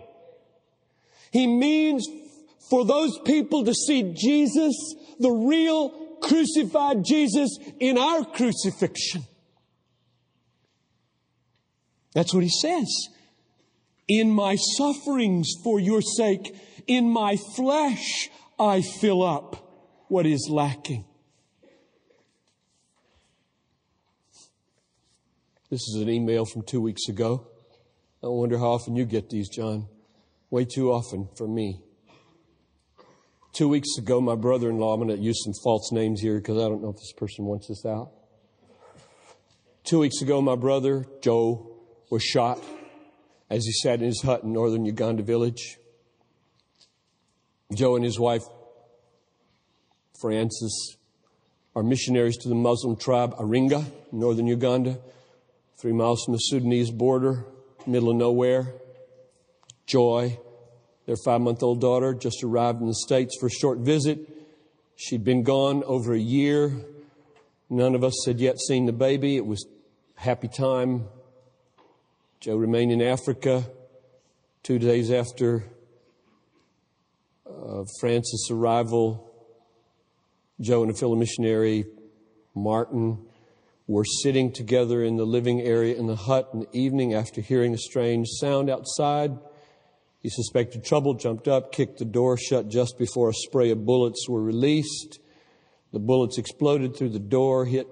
He 1.31 1.47
means 1.47 2.07
for 2.69 2.85
those 2.85 3.17
people 3.25 3.65
to 3.65 3.73
see 3.73 4.13
Jesus, 4.15 4.75
the 5.19 5.31
real 5.31 6.17
crucified 6.21 7.03
Jesus 7.05 7.57
in 7.79 7.97
our 7.97 8.25
crucifixion. 8.25 9.23
That's 12.13 12.33
what 12.33 12.43
he 12.43 12.49
says. 12.49 12.87
In 14.07 14.31
my 14.31 14.55
sufferings 14.77 15.51
for 15.63 15.79
your 15.79 16.01
sake, 16.01 16.55
in 16.87 17.09
my 17.09 17.37
flesh, 17.55 18.29
I 18.57 18.81
fill 18.81 19.23
up 19.23 20.05
what 20.07 20.25
is 20.25 20.47
lacking. 20.49 21.05
This 25.75 25.89
is 25.89 26.01
an 26.01 26.09
email 26.09 26.45
from 26.45 26.61
two 26.61 26.79
weeks 26.79 27.09
ago. 27.09 27.47
I 28.23 28.27
wonder 28.27 28.57
how 28.57 28.71
often 28.71 28.95
you 28.95 29.03
get 29.03 29.29
these, 29.29 29.49
John. 29.49 29.89
Way 30.49 30.63
too 30.63 30.89
often 30.89 31.27
for 31.35 31.49
me. 31.49 31.81
Two 33.51 33.67
weeks 33.67 33.97
ago, 33.97 34.21
my 34.21 34.35
brother 34.35 34.69
in 34.69 34.77
law, 34.77 34.93
I'm 34.93 35.05
going 35.05 35.13
to 35.13 35.21
use 35.21 35.43
some 35.43 35.51
false 35.65 35.91
names 35.91 36.21
here 36.21 36.37
because 36.37 36.55
I 36.55 36.69
don't 36.69 36.81
know 36.81 36.91
if 36.91 36.95
this 36.95 37.11
person 37.11 37.43
wants 37.43 37.67
this 37.67 37.85
out. 37.85 38.11
Two 39.83 39.99
weeks 39.99 40.21
ago, 40.21 40.41
my 40.41 40.55
brother, 40.55 41.07
Joe, 41.21 41.69
was 42.09 42.23
shot 42.23 42.57
as 43.49 43.65
he 43.65 43.73
sat 43.73 43.99
in 43.99 44.05
his 44.05 44.21
hut 44.21 44.43
in 44.43 44.53
northern 44.53 44.85
Uganda 44.85 45.23
village. 45.23 45.77
Joe 47.73 47.97
and 47.97 48.05
his 48.05 48.17
wife, 48.17 48.43
Francis, 50.21 50.95
are 51.75 51.83
missionaries 51.83 52.37
to 52.37 52.47
the 52.47 52.55
Muslim 52.55 52.95
tribe 52.95 53.35
Aringa, 53.35 53.83
northern 54.13 54.47
Uganda, 54.47 54.99
three 55.85 55.93
miles 55.93 56.23
from 56.25 56.33
the 56.33 56.39
Sudanese 56.39 56.89
border, 56.89 57.45
middle 57.85 58.09
of 58.09 58.15
nowhere. 58.15 58.73
Joy, 59.85 60.39
their 61.05 61.15
five 61.23 61.41
month 61.41 61.61
old 61.61 61.79
daughter, 61.79 62.15
just 62.15 62.43
arrived 62.43 62.81
in 62.81 62.87
the 62.87 62.95
States 62.95 63.37
for 63.39 63.45
a 63.45 63.51
short 63.51 63.77
visit. 63.77 64.17
She'd 64.95 65.23
been 65.23 65.43
gone 65.43 65.83
over 65.83 66.15
a 66.15 66.19
year. 66.19 66.75
None 67.69 67.93
of 67.93 68.03
us 68.03 68.15
had 68.25 68.39
yet 68.39 68.59
seen 68.59 68.87
the 68.87 68.93
baby. 68.93 69.37
It 69.37 69.45
was 69.45 69.63
happy 70.15 70.47
time. 70.47 71.05
Joe 72.39 72.55
remained 72.55 72.91
in 72.91 73.03
Africa. 73.03 73.63
Two 74.63 74.79
days 74.79 75.11
after 75.11 75.65
uh, 77.47 77.83
Francis' 77.99 78.49
arrival, 78.49 79.31
Joe 80.59 80.81
and 80.81 80.89
a 80.89 80.95
fellow 80.95 81.15
missionary, 81.15 81.85
Martin, 82.55 83.23
were 83.87 84.05
sitting 84.05 84.51
together 84.51 85.03
in 85.03 85.15
the 85.15 85.25
living 85.25 85.61
area 85.61 85.95
in 85.95 86.07
the 86.07 86.15
hut 86.15 86.49
in 86.53 86.61
the 86.61 86.69
evening 86.71 87.13
after 87.13 87.41
hearing 87.41 87.73
a 87.73 87.77
strange 87.77 88.27
sound 88.39 88.69
outside. 88.69 89.31
He 90.21 90.29
suspected 90.29 90.83
trouble, 90.83 91.13
jumped 91.13 91.47
up, 91.47 91.71
kicked 91.71 91.99
the 91.99 92.05
door 92.05 92.37
shut 92.37 92.67
just 92.67 92.97
before 92.97 93.29
a 93.29 93.33
spray 93.33 93.69
of 93.69 93.85
bullets 93.85 94.27
were 94.27 94.41
released. 94.41 95.19
The 95.93 95.99
bullets 95.99 96.39
exploded 96.39 96.95
through 96.95 97.09
the 97.09 97.19
door, 97.19 97.65
hit 97.65 97.87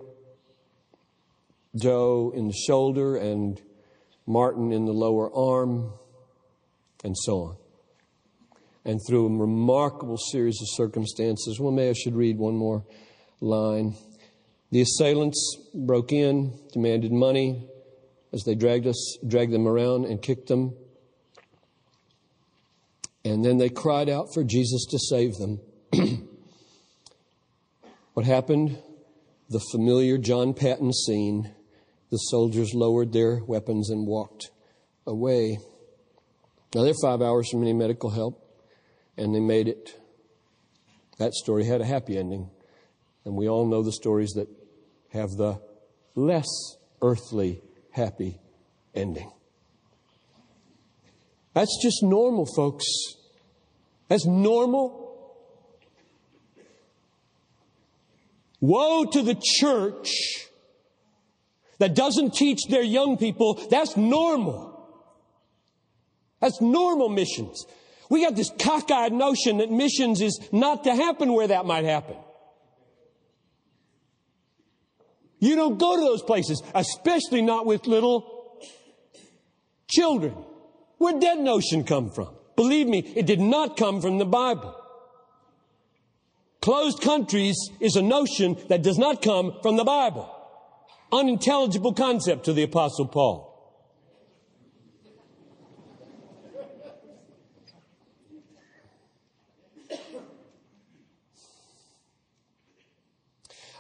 Joe 1.76 2.34
in 2.36 2.48
the 2.48 2.54
shoulder 2.54 3.16
and 3.16 3.62
Martin 4.26 4.72
in 4.72 4.86
the 4.86 4.94
lower 4.94 5.34
arm, 5.36 5.94
and 7.04 7.16
so 7.18 7.42
on. 7.42 7.58
And 8.86 9.00
through 9.08 9.28
a 9.28 9.38
remarkable 9.40 10.18
series 10.18 10.60
of 10.62 10.68
circumstances, 10.72 11.60
well, 11.60 11.72
maybe 11.72 11.90
I 11.90 11.94
should 11.94 12.16
read 12.16 12.38
one 12.38 12.56
more 12.56 12.84
line. 13.42 13.96
The 14.74 14.82
assailants 14.82 15.56
broke 15.72 16.12
in, 16.12 16.60
demanded 16.72 17.12
money 17.12 17.70
as 18.34 18.42
they 18.44 18.56
dragged 18.56 18.88
us, 18.88 19.20
dragged 19.28 19.54
them 19.54 19.68
around 19.68 20.06
and 20.06 20.20
kicked 20.20 20.48
them. 20.48 20.76
And 23.24 23.46
then 23.46 23.60
they 23.60 23.70
cried 23.70 24.10
out 24.10 24.34
for 24.34 24.44
Jesus 24.44 24.88
to 24.90 24.98
save 24.98 25.36
them. 25.36 25.60
what 28.16 28.26
happened? 28.26 28.80
The 29.48 29.64
familiar 29.72 30.18
John 30.18 30.56
Paton 30.56 30.92
scene. 30.92 31.54
The 32.10 32.18
soldiers 32.18 32.74
lowered 32.74 33.14
their 33.14 33.44
weapons 33.46 33.92
and 33.92 34.08
walked 34.08 34.50
away. 35.06 35.60
Now 36.74 36.82
they're 36.82 36.96
five 37.00 37.22
hours 37.22 37.48
from 37.48 37.62
any 37.62 37.74
medical 37.74 38.10
help, 38.10 38.44
and 39.18 39.36
they 39.36 39.40
made 39.40 39.68
it. 39.68 40.02
That 41.20 41.36
story 41.36 41.64
had 41.64 41.80
a 41.80 41.86
happy 41.86 42.18
ending. 42.18 42.50
And 43.24 43.36
we 43.36 43.48
all 43.48 43.68
know 43.68 43.84
the 43.84 43.92
stories 43.92 44.32
that 44.32 44.63
have 45.14 45.32
the 45.32 45.62
less 46.16 46.48
earthly 47.02 47.62
happy 47.92 48.40
ending. 48.94 49.32
That's 51.54 51.80
just 51.82 52.02
normal, 52.02 52.48
folks. 52.56 52.86
That's 54.08 54.26
normal. 54.26 55.02
Woe 58.60 59.06
to 59.06 59.22
the 59.22 59.40
church 59.60 60.10
that 61.78 61.96
doesn't 61.96 62.34
teach 62.34 62.62
their 62.70 62.82
young 62.82 63.18
people 63.18 63.56
that's 63.70 63.98
normal. 63.98 64.72
That's 66.40 66.60
normal 66.62 67.10
missions. 67.10 67.66
We 68.10 68.24
got 68.24 68.36
this 68.36 68.52
cockeyed 68.52 69.12
notion 69.12 69.58
that 69.58 69.72
missions 69.72 70.22
is 70.22 70.40
not 70.52 70.84
to 70.86 70.96
happen 70.96 71.34
where 71.34 71.48
that 71.48 71.66
might 71.66 71.86
happen. 71.86 72.16
You 75.44 75.58
don't 75.58 75.78
go 75.78 75.98
to 75.98 76.02
those 76.02 76.24
places, 76.24 76.64
especially 76.74 77.42
not 77.42 77.66
with 77.66 77.86
little 77.86 78.62
children. 79.90 80.34
Where'd 81.00 81.20
that 81.20 81.38
notion 81.38 81.84
come 81.84 82.12
from? 82.12 82.30
Believe 82.56 82.88
me, 82.88 83.00
it 83.00 83.26
did 83.26 83.42
not 83.42 83.76
come 83.76 84.00
from 84.00 84.20
the 84.20 84.26
Bible. 84.26 84.74
Closed 86.62 87.02
countries 87.02 87.58
is 87.82 87.98
a 87.98 88.02
notion 88.02 88.56
that 88.70 88.84
does 88.84 88.98
not 88.98 89.22
come 89.22 89.58
from 89.62 89.76
the 89.76 89.84
Bible. 89.84 90.34
Unintelligible 91.12 91.94
concept 91.94 92.46
to 92.46 92.54
the 92.54 92.64
Apostle 92.64 93.10
Paul. 93.10 93.53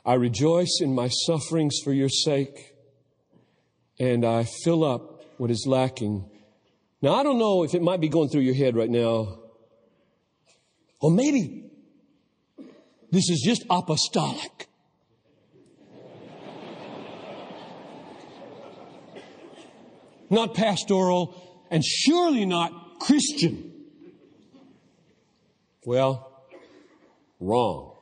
I 0.06 0.16
rejoice 0.16 0.80
in 0.82 0.94
my 0.94 1.08
sufferings 1.08 1.80
for 1.84 1.94
your 1.94 2.10
sake, 2.10 2.76
and 4.00 4.26
I 4.26 4.44
fill 4.64 4.84
up 4.84 5.24
what 5.38 5.50
is 5.50 5.66
lacking. 5.68 6.30
Now, 7.02 7.16
I 7.16 7.24
don't 7.24 7.40
know 7.40 7.64
if 7.64 7.74
it 7.74 7.82
might 7.82 8.02
be 8.02 8.10
going 8.10 8.30
through 8.30 8.42
your 8.42 8.56
head 8.56 8.76
right 8.76 8.90
now, 8.90 9.40
or 11.00 11.12
maybe 11.12 11.72
this 13.12 13.30
is 13.30 13.42
just 13.46 13.64
apostolic. 13.70 14.68
not 20.34 20.54
pastoral, 20.56 21.66
and 21.70 21.84
surely 21.86 22.46
not 22.46 23.00
Christian. 23.00 23.72
Well, 25.86 26.44
wrong. 27.40 27.93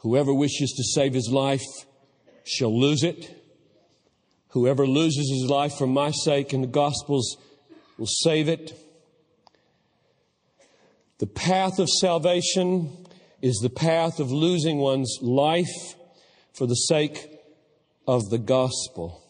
Whoever 0.00 0.32
wishes 0.32 0.72
to 0.76 0.82
save 0.82 1.14
his 1.14 1.30
life 1.30 1.64
shall 2.44 2.78
lose 2.78 3.02
it. 3.02 3.36
Whoever 4.48 4.86
loses 4.86 5.30
his 5.30 5.50
life 5.50 5.74
for 5.76 5.86
my 5.86 6.10
sake 6.10 6.52
and 6.52 6.64
the 6.64 6.68
gospel's 6.68 7.36
will 7.98 8.06
save 8.06 8.48
it. 8.48 8.72
The 11.18 11.26
path 11.26 11.78
of 11.78 11.88
salvation 11.88 13.06
is 13.42 13.58
the 13.62 13.68
path 13.68 14.20
of 14.20 14.32
losing 14.32 14.78
one's 14.78 15.18
life 15.20 15.94
for 16.54 16.66
the 16.66 16.74
sake 16.74 17.30
of 18.06 18.30
the 18.30 18.38
gospel. 18.38 19.22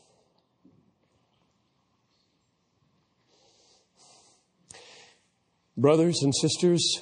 Brothers 5.77 6.23
and 6.23 6.33
sisters, 6.35 7.01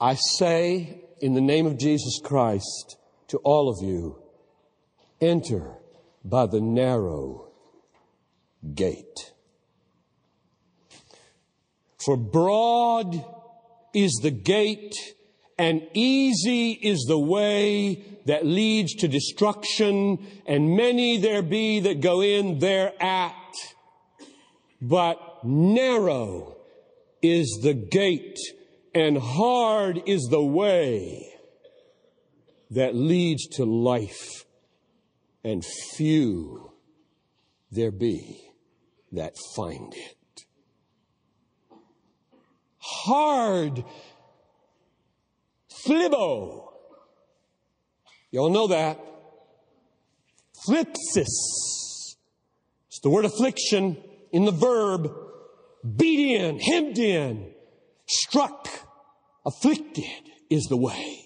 I 0.00 0.14
say 0.14 1.03
in 1.20 1.34
the 1.34 1.40
name 1.40 1.66
of 1.66 1.78
Jesus 1.78 2.20
Christ 2.22 2.96
to 3.28 3.38
all 3.38 3.68
of 3.68 3.82
you, 3.82 4.22
enter 5.20 5.74
by 6.24 6.46
the 6.46 6.60
narrow 6.60 7.48
gate. 8.74 9.32
For 12.04 12.16
broad 12.16 13.24
is 13.94 14.20
the 14.22 14.30
gate 14.30 14.94
and 15.58 15.86
easy 15.94 16.72
is 16.72 17.04
the 17.06 17.18
way 17.18 18.04
that 18.26 18.44
leads 18.44 18.94
to 18.96 19.08
destruction 19.08 20.26
and 20.46 20.76
many 20.76 21.18
there 21.18 21.42
be 21.42 21.80
that 21.80 22.00
go 22.00 22.20
in 22.20 22.58
thereat. 22.58 23.34
But 24.80 25.44
narrow 25.44 26.56
is 27.22 27.60
the 27.62 27.74
gate 27.74 28.38
and 28.94 29.18
hard 29.18 30.02
is 30.06 30.28
the 30.30 30.42
way 30.42 31.26
that 32.70 32.94
leads 32.94 33.46
to 33.48 33.64
life 33.64 34.44
and 35.42 35.64
few 35.64 36.72
there 37.70 37.90
be 37.90 38.40
that 39.12 39.34
find 39.54 39.92
it. 39.94 40.44
Hard. 42.78 43.84
Thlibo. 45.86 46.68
Y'all 48.30 48.50
know 48.50 48.68
that. 48.68 48.98
Thlipsis. 50.68 52.16
It's 52.88 53.00
the 53.02 53.10
word 53.10 53.24
affliction 53.24 54.02
in 54.32 54.44
the 54.44 54.52
verb 54.52 55.12
beat 55.96 56.36
in, 56.36 56.58
hemmed 56.58 56.98
in, 56.98 57.52
struck, 58.06 58.68
afflicted 59.44 60.04
is 60.50 60.64
the 60.64 60.76
way. 60.76 61.20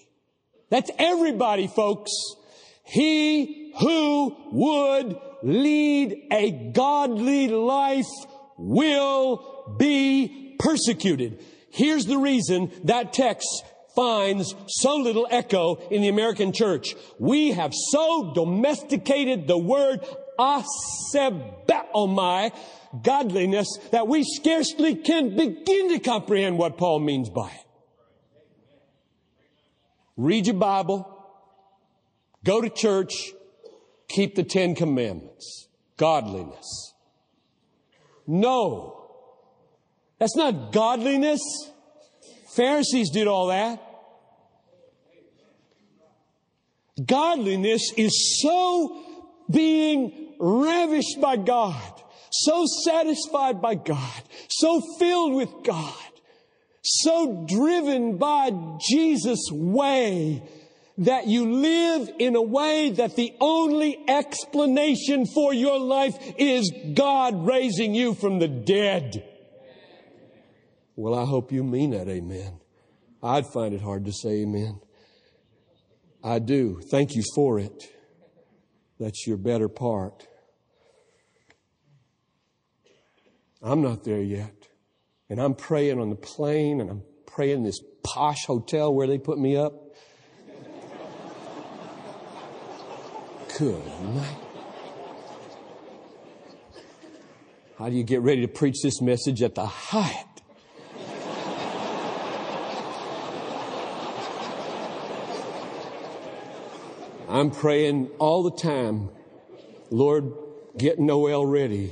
That's 0.69 0.91
everybody, 0.97 1.67
folks. 1.67 2.11
He 2.83 3.73
who 3.79 4.35
would 4.51 5.19
lead 5.43 6.27
a 6.31 6.71
godly 6.73 7.47
life 7.47 8.05
will 8.57 9.75
be 9.77 10.55
persecuted. 10.59 11.43
Here's 11.71 12.05
the 12.05 12.17
reason 12.17 12.71
that 12.83 13.13
text 13.13 13.47
finds 13.95 14.53
so 14.67 14.95
little 14.97 15.27
echo 15.29 15.75
in 15.89 16.01
the 16.01 16.07
American 16.07 16.51
church. 16.51 16.95
We 17.19 17.51
have 17.51 17.73
so 17.91 18.33
domesticated 18.33 19.47
the 19.47 19.57
word 19.57 20.05
asebeomai, 20.39 21.41
godliness, 23.03 23.67
that 23.91 24.07
we 24.07 24.23
scarcely 24.23 24.95
can 24.95 25.35
begin 25.35 25.89
to 25.89 25.99
comprehend 25.99 26.57
what 26.57 26.77
Paul 26.77 26.99
means 26.99 27.29
by 27.29 27.49
it. 27.49 27.65
Read 30.19 30.47
your 30.47 30.57
Bible, 30.57 31.07
go 32.43 32.59
to 32.59 32.69
church, 32.69 33.31
keep 34.09 34.35
the 34.35 34.43
Ten 34.43 34.75
Commandments. 34.75 35.69
Godliness. 35.95 36.93
No. 38.27 39.07
That's 40.17 40.35
not 40.35 40.73
godliness. 40.73 41.39
Pharisees 42.49 43.11
did 43.11 43.27
all 43.27 43.47
that. 43.47 43.81
Godliness 47.05 47.93
is 47.95 48.41
so 48.41 49.01
being 49.49 50.33
ravished 50.37 51.21
by 51.21 51.37
God, 51.37 52.03
so 52.29 52.65
satisfied 52.83 53.61
by 53.61 53.75
God, 53.75 54.21
so 54.49 54.81
filled 54.99 55.35
with 55.35 55.49
God, 55.63 56.08
so 56.81 57.45
driven 57.47 58.17
by 58.17 58.51
Jesus' 58.79 59.49
way 59.51 60.43
that 60.99 61.27
you 61.27 61.49
live 61.49 62.09
in 62.19 62.35
a 62.35 62.41
way 62.41 62.89
that 62.91 63.15
the 63.15 63.33
only 63.39 63.97
explanation 64.07 65.25
for 65.25 65.53
your 65.53 65.79
life 65.79 66.15
is 66.37 66.71
God 66.93 67.45
raising 67.45 67.95
you 67.95 68.13
from 68.13 68.39
the 68.39 68.47
dead. 68.49 69.25
Well, 70.95 71.15
I 71.15 71.25
hope 71.25 71.53
you 71.53 71.63
mean 71.63 71.91
that, 71.91 72.09
amen. 72.09 72.59
I'd 73.23 73.47
find 73.47 73.73
it 73.73 73.81
hard 73.81 74.05
to 74.05 74.11
say 74.11 74.41
amen. 74.41 74.81
I 76.21 76.39
do. 76.39 76.81
Thank 76.91 77.15
you 77.15 77.23
for 77.33 77.59
it. 77.59 77.85
That's 78.99 79.25
your 79.25 79.37
better 79.37 79.69
part. 79.69 80.27
I'm 83.61 83.81
not 83.81 84.03
there 84.03 84.21
yet. 84.21 84.58
And 85.29 85.39
I'm 85.39 85.53
praying 85.53 85.99
on 85.99 86.09
the 86.09 86.15
plane 86.15 86.81
and 86.81 86.89
I'm 86.89 87.03
praying 87.27 87.57
in 87.57 87.63
this 87.63 87.79
posh 88.03 88.45
hotel 88.45 88.93
where 88.93 89.05
they 89.05 89.19
put 89.19 89.37
me 89.37 89.55
up. 89.55 89.73
Good 93.57 93.85
night. 94.15 94.37
How 97.77 97.89
do 97.89 97.95
you 97.95 98.03
get 98.03 98.21
ready 98.21 98.41
to 98.41 98.47
preach 98.47 98.81
this 98.81 99.01
message 99.01 99.41
at 99.41 99.55
the 99.55 99.65
Hyatt? 99.65 100.25
I'm 107.29 107.51
praying 107.51 108.07
all 108.17 108.41
the 108.41 108.51
time, 108.51 109.09
Lord, 109.91 110.33
get 110.77 110.97
Noel 110.97 111.45
ready 111.45 111.91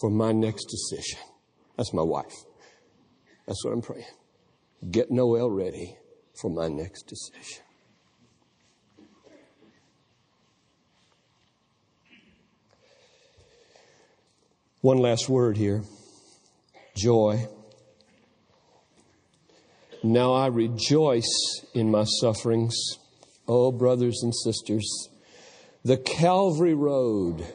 for 0.00 0.08
my 0.08 0.32
next 0.32 0.64
decision. 0.64 1.20
That's 1.76 1.92
my 1.92 2.02
wife. 2.02 2.47
That's 3.48 3.64
what 3.64 3.72
I'm 3.72 3.82
praying. 3.82 4.04
Get 4.90 5.10
Noel 5.10 5.50
ready 5.50 5.96
for 6.40 6.50
my 6.50 6.68
next 6.68 7.08
decision. 7.08 7.64
One 14.82 14.98
last 14.98 15.28
word 15.28 15.56
here 15.56 15.82
joy. 16.94 17.48
Now 20.04 20.34
I 20.34 20.46
rejoice 20.46 21.64
in 21.74 21.90
my 21.90 22.04
sufferings 22.04 22.76
Oh, 23.50 23.72
brothers 23.72 24.20
and 24.22 24.34
sisters, 24.34 25.08
the 25.82 25.96
Calvary 25.96 26.74
Road 26.74 27.46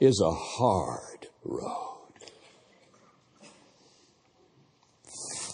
is 0.00 0.20
a 0.20 0.32
hard 0.32 1.28
road. 1.44 1.91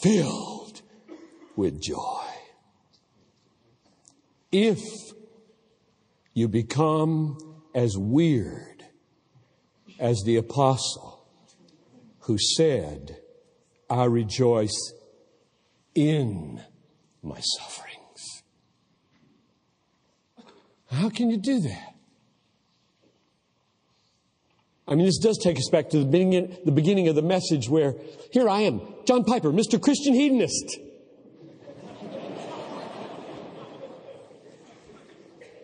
Filled 0.02 0.82
with 1.56 1.80
joy. 1.80 2.24
If 4.52 4.80
you 6.32 6.48
become 6.48 7.38
as 7.74 7.96
weird 7.98 8.84
as 9.98 10.22
the 10.24 10.36
apostle 10.36 11.26
who 12.20 12.38
said, 12.56 13.18
I 13.90 14.04
rejoice 14.04 14.92
in 15.94 16.62
my 17.22 17.40
sufferings. 17.40 18.42
How 20.90 21.10
can 21.10 21.30
you 21.30 21.36
do 21.36 21.60
that? 21.60 21.97
I 24.88 24.94
mean, 24.94 25.04
this 25.04 25.18
does 25.18 25.38
take 25.38 25.58
us 25.58 25.68
back 25.70 25.90
to 25.90 25.98
the 25.98 26.06
beginning, 26.06 26.56
the 26.64 26.72
beginning 26.72 27.08
of 27.08 27.14
the 27.14 27.22
message 27.22 27.68
where 27.68 27.94
here 28.32 28.48
I 28.48 28.62
am, 28.62 28.80
John 29.04 29.22
Piper, 29.22 29.52
Mr. 29.52 29.80
Christian 29.80 30.14
Hedonist. 30.14 30.78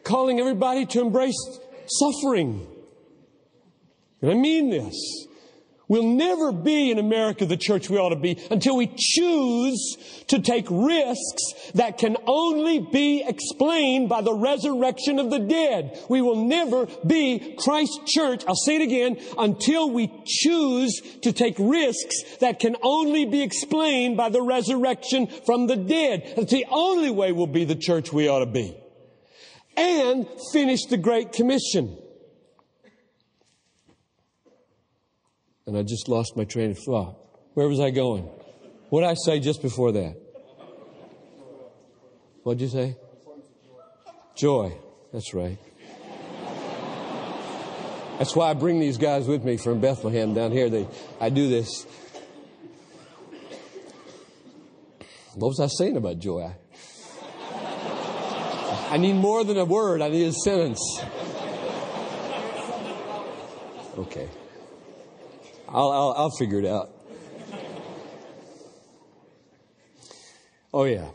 calling 0.05 0.41
everybody 0.41 0.85
to 0.85 1.01
embrace 1.01 1.59
suffering. 1.87 2.67
And 4.21 4.31
I 4.31 4.35
mean 4.35 4.69
this. 4.69 4.95
We'll 5.95 6.03
never 6.03 6.51
be 6.51 6.91
in 6.91 6.99
America 6.99 7.47
the 7.47 7.57
church 7.57 7.89
we 7.89 7.99
ought 7.99 8.09
to 8.09 8.17
be 8.17 8.37
until 8.51 8.77
we 8.77 8.93
choose 8.97 9.97
to 10.27 10.41
take 10.41 10.67
risks 10.69 11.71
that 11.75 11.99
can 11.99 12.17
only 12.27 12.81
be 12.81 13.23
explained 13.25 14.09
by 14.09 14.21
the 14.21 14.35
resurrection 14.35 15.21
of 15.21 15.31
the 15.31 15.39
dead. 15.39 15.97
We 16.09 16.21
will 16.21 16.47
never 16.47 16.87
be 17.07 17.55
Christ 17.61 18.09
Church, 18.09 18.43
I'll 18.49 18.57
say 18.57 18.75
it 18.75 18.83
again, 18.83 19.21
until 19.39 19.89
we 19.89 20.11
choose 20.27 21.01
to 21.23 21.33
take 21.33 21.55
risks 21.61 22.39
that 22.41 22.59
can 22.59 22.75
only 22.83 23.25
be 23.25 23.45
explained 23.45 24.17
by 24.17 24.31
the 24.31 24.43
resurrection 24.43 25.29
from 25.47 25.69
the 25.69 25.77
dead. 25.77 26.33
That's 26.35 26.51
the 26.51 26.67
only 26.73 27.11
way 27.11 27.31
we'll 27.31 27.47
be 27.47 27.67
the 27.67 27.77
church 27.77 28.13
we 28.13 28.27
ought 28.27 28.41
to 28.41 28.47
be. 28.47 28.77
And 29.77 30.27
finish 30.53 30.87
the 30.87 30.97
Great 30.97 31.31
Commission. 31.31 31.99
And 35.67 35.79
I 35.79 35.83
just 35.83 36.09
lost 36.09 36.37
my 36.37 36.45
train 36.45 36.71
of 36.71 36.79
thought. 36.79 37.17
Where 37.55 37.69
was 37.69 37.81
I 37.81 37.91
going? 37.91 38.25
What 38.91 39.01
did 39.01 39.11
I 39.11 39.15
say 39.15 39.41
just 39.41 39.63
before 39.63 39.93
that? 39.93 40.17
What'd 42.43 42.61
you 42.61 42.69
say? 42.69 42.97
Joy. 44.37 44.77
That's 45.13 45.33
right. 45.33 45.59
That's 48.19 48.37
why 48.37 48.51
I 48.51 48.55
bring 48.55 48.79
these 48.79 48.99
guys 48.99 49.27
with 49.27 49.43
me 49.45 49.57
from 49.57 49.81
Bethlehem 49.81 50.35
down 50.35 50.53
here. 50.53 50.69
They, 50.69 50.87
I 51.21 51.31
do 51.31 51.49
this. 51.49 51.87
What 55.35 55.49
was 55.49 55.61
I 55.61 55.67
saying 55.67 55.97
about 55.97 56.21
joy? 56.21 56.55
I 58.91 58.99
need 58.99 59.15
more 59.15 59.43
than 59.43 59.57
a 59.57 59.65
word, 59.65 60.03
I 60.03 60.09
need 60.09 60.27
a 60.27 60.33
sentence. 60.33 61.01
Okay. 63.99 64.29
I'll, 65.69 65.91
I'll, 65.91 66.15
I'll 66.17 66.31
figure 66.31 66.59
it 66.59 66.67
out. 66.67 66.91
Oh, 70.73 70.85
yeah. 70.85 71.09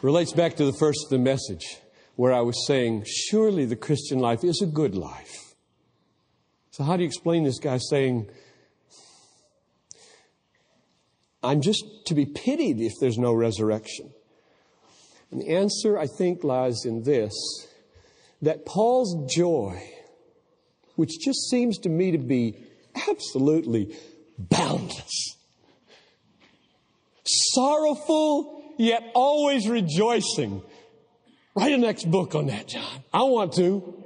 Relates 0.00 0.32
back 0.32 0.56
to 0.56 0.64
the 0.64 0.72
first 0.72 1.06
the 1.10 1.18
message 1.18 1.78
where 2.16 2.32
I 2.32 2.40
was 2.40 2.66
saying, 2.66 3.04
surely 3.06 3.64
the 3.64 3.76
Christian 3.76 4.18
life 4.18 4.44
is 4.44 4.62
a 4.62 4.66
good 4.66 4.94
life. 4.94 5.54
So, 6.70 6.84
how 6.84 6.96
do 6.96 7.02
you 7.02 7.06
explain 7.06 7.44
this 7.44 7.58
guy 7.58 7.78
saying, 7.78 8.30
I'm 11.42 11.60
just 11.60 11.84
to 12.06 12.14
be 12.14 12.26
pitied 12.26 12.80
if 12.80 12.92
there's 13.00 13.18
no 13.18 13.32
resurrection? 13.32 14.12
And 15.30 15.40
the 15.40 15.48
answer, 15.48 15.98
I 15.98 16.06
think, 16.06 16.44
lies 16.44 16.84
in 16.84 17.02
this 17.02 17.32
that 18.40 18.66
Paul's 18.66 19.32
joy, 19.32 19.82
which 20.96 21.18
just 21.20 21.48
seems 21.48 21.78
to 21.78 21.88
me 21.88 22.10
to 22.10 22.18
be 22.18 22.56
absolutely 23.08 23.96
boundless, 24.38 25.36
sorrowful, 27.24 28.74
yet 28.78 29.02
always 29.14 29.68
rejoicing. 29.68 30.62
Write 31.54 31.72
a 31.72 31.78
next 31.78 32.10
book 32.10 32.34
on 32.34 32.46
that, 32.46 32.68
John. 32.68 33.04
I 33.12 33.22
want 33.24 33.52
to. 33.54 34.02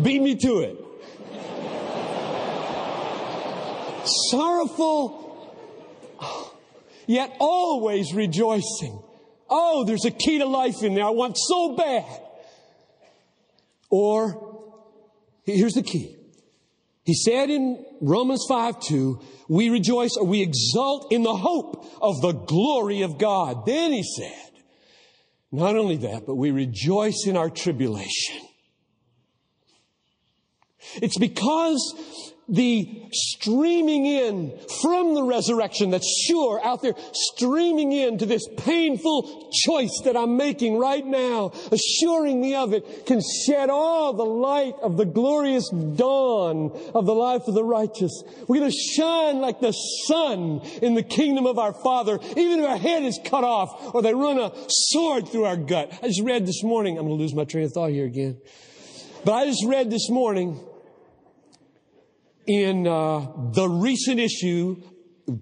Beat 0.00 0.22
me 0.22 0.36
to 0.36 0.58
it. 0.60 0.84
Sorrowful, 4.30 5.54
yet 7.06 7.36
always 7.38 8.14
rejoicing. 8.14 9.02
Oh, 9.50 9.84
there's 9.84 10.04
a 10.04 10.10
key 10.10 10.38
to 10.38 10.46
life 10.46 10.82
in 10.82 10.94
there. 10.94 11.04
I 11.04 11.10
want 11.10 11.36
so 11.38 11.74
bad. 11.74 12.22
Or, 13.90 14.62
here's 15.44 15.74
the 15.74 15.82
key. 15.82 16.17
He 17.08 17.14
said 17.14 17.48
in 17.48 17.82
Romans 18.02 18.44
5 18.50 18.80
2, 18.80 19.20
we 19.48 19.70
rejoice 19.70 20.18
or 20.18 20.26
we 20.26 20.42
exult 20.42 21.10
in 21.10 21.22
the 21.22 21.34
hope 21.34 21.86
of 22.02 22.20
the 22.20 22.32
glory 22.32 23.00
of 23.00 23.16
God. 23.16 23.64
Then 23.64 23.92
he 23.92 24.02
said, 24.02 24.50
not 25.50 25.74
only 25.74 25.96
that, 25.96 26.26
but 26.26 26.34
we 26.34 26.50
rejoice 26.50 27.24
in 27.26 27.34
our 27.34 27.48
tribulation. 27.48 28.36
It's 30.96 31.16
because 31.16 31.94
the 32.48 33.02
streaming 33.12 34.06
in 34.06 34.58
from 34.80 35.14
the 35.14 35.22
resurrection 35.22 35.90
that's 35.90 36.08
sure 36.26 36.64
out 36.64 36.82
there, 36.82 36.94
streaming 37.12 37.92
in 37.92 38.18
to 38.18 38.26
this 38.26 38.46
painful 38.56 39.50
choice 39.64 40.00
that 40.04 40.16
I'm 40.16 40.36
making 40.36 40.78
right 40.78 41.04
now, 41.04 41.52
assuring 41.70 42.40
me 42.40 42.54
of 42.54 42.72
it, 42.72 43.06
can 43.06 43.20
shed 43.46 43.68
all 43.70 44.14
the 44.14 44.24
light 44.24 44.74
of 44.82 44.96
the 44.96 45.04
glorious 45.04 45.68
dawn 45.70 46.70
of 46.94 47.06
the 47.06 47.14
life 47.14 47.42
of 47.46 47.54
the 47.54 47.64
righteous. 47.64 48.22
We're 48.46 48.60
going 48.60 48.70
to 48.70 48.76
shine 48.76 49.40
like 49.40 49.60
the 49.60 49.72
sun 49.72 50.60
in 50.80 50.94
the 50.94 51.02
kingdom 51.02 51.46
of 51.46 51.58
our 51.58 51.74
Father, 51.74 52.18
even 52.36 52.60
if 52.60 52.66
our 52.66 52.78
head 52.78 53.02
is 53.02 53.20
cut 53.24 53.44
off 53.44 53.94
or 53.94 54.02
they 54.02 54.14
run 54.14 54.38
a 54.38 54.52
sword 54.68 55.28
through 55.28 55.44
our 55.44 55.56
gut. 55.56 55.92
I 56.02 56.06
just 56.06 56.22
read 56.22 56.46
this 56.46 56.62
morning, 56.62 56.98
I'm 56.98 57.06
going 57.06 57.18
to 57.18 57.22
lose 57.22 57.34
my 57.34 57.44
train 57.44 57.64
of 57.64 57.72
thought 57.72 57.90
here 57.90 58.06
again. 58.06 58.40
But 59.24 59.32
I 59.34 59.46
just 59.46 59.64
read 59.66 59.90
this 59.90 60.08
morning 60.08 60.60
in 62.48 62.86
uh, 62.86 63.20
the 63.52 63.68
recent 63.68 64.18
issue, 64.18 64.82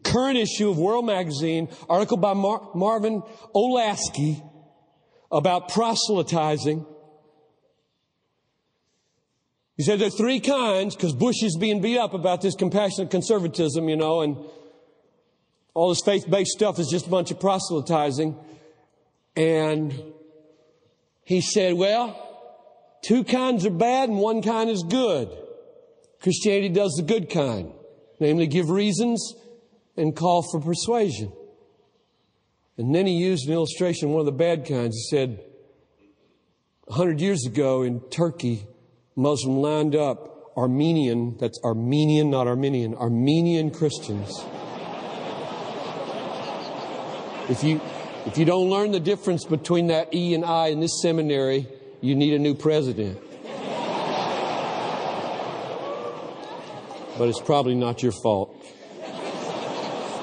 current 0.02 0.36
issue 0.36 0.68
of 0.68 0.76
World 0.76 1.07
Magazine, 1.07 1.68
article 1.88 2.16
by 2.16 2.34
Mar- 2.34 2.68
Marvin 2.74 3.22
Olasky 3.54 4.42
about 5.30 5.68
proselytizing. 5.68 6.84
He 9.76 9.84
said 9.84 10.00
there 10.00 10.09
are 10.09 10.11
three 10.11 10.40
kinds 10.40 10.96
because 10.96 11.14
Bush 11.14 11.42
is 11.42 11.57
being 11.57 11.80
beat 11.80 11.96
up 11.96 12.12
about 12.12 12.42
this 12.42 12.57
compassionate 12.57 13.11
conservatism, 13.11 13.88
you 13.88 13.96
know, 13.96 14.22
and 14.22 14.36
all 15.74 15.90
this 15.90 16.00
faith 16.04 16.28
based 16.28 16.52
stuff 16.52 16.80
is 16.80 16.88
just 16.88 17.07
a 17.07 17.11
bunch 17.11 17.30
of 17.30 17.38
proselytizing. 17.38 18.36
And 19.36 19.94
he 21.22 21.40
said, 21.40 21.74
well, 21.74 22.18
two 23.04 23.22
kinds 23.22 23.64
are 23.64 23.70
bad 23.70 24.09
and 24.09 24.18
one 24.18 24.42
kind 24.42 24.70
is 24.70 24.82
good. 24.82 25.28
Christianity 26.22 26.68
does 26.68 26.94
the 26.96 27.02
good 27.02 27.30
kind, 27.30 27.72
namely 28.20 28.46
give 28.46 28.70
reasons 28.70 29.34
and 29.96 30.14
call 30.14 30.42
for 30.50 30.60
persuasion. 30.60 31.32
And 32.78 32.94
then 32.94 33.06
he 33.06 33.14
used 33.14 33.46
an 33.46 33.54
illustration, 33.54 34.10
one 34.10 34.20
of 34.20 34.26
the 34.26 34.32
bad 34.32 34.66
kinds. 34.66 34.96
He 34.96 35.16
said, 35.16 35.40
a 36.88 36.92
hundred 36.92 37.20
years 37.20 37.46
ago 37.46 37.82
in 37.82 38.00
Turkey, 38.10 38.66
Muslim 39.16 39.56
lined 39.56 39.96
up 39.96 40.52
Armenian, 40.56 41.36
that's 41.38 41.58
Armenian, 41.64 42.30
not 42.30 42.46
Arminian, 42.46 42.94
Armenian 42.94 43.70
Christians. 43.70 44.30
if 47.48 47.62
you, 47.64 47.80
if 48.26 48.38
you 48.38 48.44
don't 48.44 48.70
learn 48.70 48.92
the 48.92 49.00
difference 49.00 49.44
between 49.44 49.88
that 49.88 50.14
E 50.14 50.34
and 50.34 50.44
I 50.44 50.68
in 50.68 50.80
this 50.80 51.00
seminary, 51.02 51.66
you 52.00 52.14
need 52.14 52.34
a 52.34 52.38
new 52.38 52.54
president. 52.54 53.18
But 57.18 57.28
it's 57.28 57.40
probably 57.40 57.74
not 57.74 58.02
your 58.02 58.12
fault. 58.22 58.54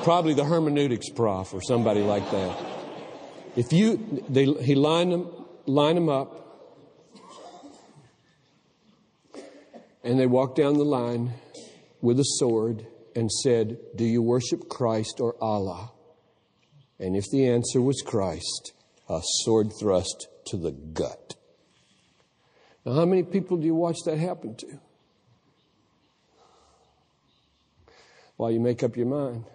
Probably 0.04 0.34
the 0.34 0.44
hermeneutics 0.44 1.10
prof 1.10 1.54
or 1.54 1.62
somebody 1.62 2.02
like 2.02 2.30
that. 2.32 2.58
If 3.56 3.72
you, 3.72 4.24
they, 4.30 4.46
he 4.46 4.76
lined 4.76 5.12
them, 5.12 5.30
line 5.66 5.96
them 5.96 6.10
up, 6.10 6.44
and 10.04 10.20
they 10.20 10.26
walked 10.26 10.58
down 10.58 10.74
the 10.74 10.84
line 10.84 11.34
with 12.02 12.20
a 12.20 12.26
sword 12.38 12.86
and 13.16 13.32
said, 13.32 13.78
Do 13.96 14.04
you 14.04 14.22
worship 14.22 14.68
Christ 14.70 15.20
or 15.20 15.36
Allah? 15.42 15.92
And 17.00 17.16
if 17.16 17.26
the 17.32 17.48
answer 17.48 17.82
was 17.82 18.02
Christ, 18.02 18.74
a 19.10 19.22
sword 19.22 19.72
thrust 19.80 20.28
to 20.48 20.58
the 20.58 20.72
gut. 20.72 21.36
Now, 22.86 22.96
how 22.96 23.06
many 23.06 23.24
people 23.24 23.58
do 23.58 23.66
you 23.66 23.76
watch 23.76 23.98
that 24.06 24.18
happen 24.18 24.56
to? 24.56 24.80
While 28.38 28.52
you 28.52 28.60
make 28.60 28.84
up 28.84 28.98
your 28.98 29.06
mind. 29.06 29.46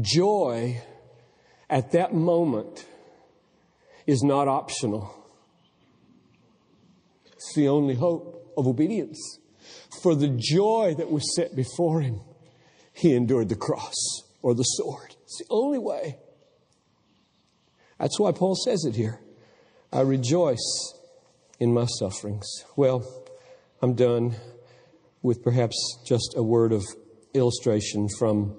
Joy 0.00 0.80
at 1.70 1.92
that 1.92 2.14
moment 2.14 2.86
is 4.06 4.22
not 4.22 4.48
optional. 4.48 5.14
It's 7.32 7.54
the 7.54 7.68
only 7.68 7.94
hope 7.94 8.52
of 8.56 8.66
obedience. 8.66 9.38
For 10.02 10.14
the 10.14 10.28
joy 10.28 10.94
that 10.98 11.10
was 11.10 11.34
set 11.34 11.54
before 11.54 12.00
him, 12.00 12.20
he 12.92 13.14
endured 13.14 13.48
the 13.48 13.56
cross 13.56 13.94
or 14.42 14.54
the 14.54 14.62
sword. 14.62 15.14
It's 15.22 15.38
the 15.38 15.46
only 15.50 15.78
way. 15.78 16.18
That's 17.98 18.18
why 18.18 18.32
Paul 18.32 18.54
says 18.54 18.84
it 18.84 18.94
here. 18.94 19.20
I 19.92 20.00
rejoice 20.00 20.94
in 21.58 21.72
my 21.72 21.86
sufferings. 21.86 22.46
Well, 22.76 23.04
I'm 23.82 23.94
done 23.94 24.36
with 25.22 25.42
perhaps 25.42 25.98
just 26.06 26.34
a 26.36 26.42
word 26.42 26.72
of 26.72 26.84
illustration 27.34 28.08
from 28.18 28.56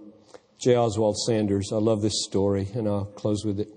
J. 0.59 0.75
Oswald 0.75 1.17
Sanders. 1.17 1.71
I 1.71 1.77
love 1.77 2.01
this 2.01 2.25
story, 2.25 2.67
and 2.73 2.87
I'll 2.87 3.05
close 3.05 3.45
with 3.45 3.59
it. 3.59 3.69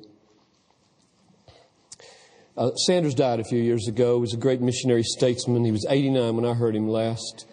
Uh, 2.57 2.75
Sanders 2.75 3.15
died 3.15 3.41
a 3.41 3.45
few 3.45 3.61
years 3.61 3.89
ago. 3.89 4.17
He 4.17 4.21
was 4.21 4.35
a 4.35 4.39
great 4.39 4.61
missionary 4.61 5.03
statesman. 5.03 5.65
He 5.65 5.73
was 5.73 5.87
89 5.89 6.37
when 6.37 6.45
I 6.45 6.55
heard 6.55 6.77
him 6.77 6.89
last. 6.89 7.47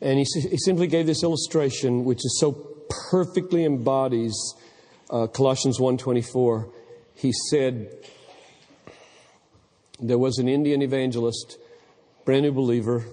And 0.00 0.18
he, 0.18 0.24
he 0.40 0.58
simply 0.58 0.86
gave 0.86 1.06
this 1.06 1.22
illustration, 1.22 2.04
which 2.04 2.18
is 2.18 2.38
so 2.38 2.52
perfectly 3.10 3.64
embodies 3.64 4.34
uh, 5.10 5.26
Colossians 5.26 5.78
1.24. 5.80 6.70
He 7.14 7.32
said, 7.50 7.90
there 9.98 10.18
was 10.18 10.38
an 10.38 10.48
Indian 10.48 10.82
evangelist, 10.82 11.58
brand 12.24 12.42
new 12.42 12.52
believer, 12.52 13.04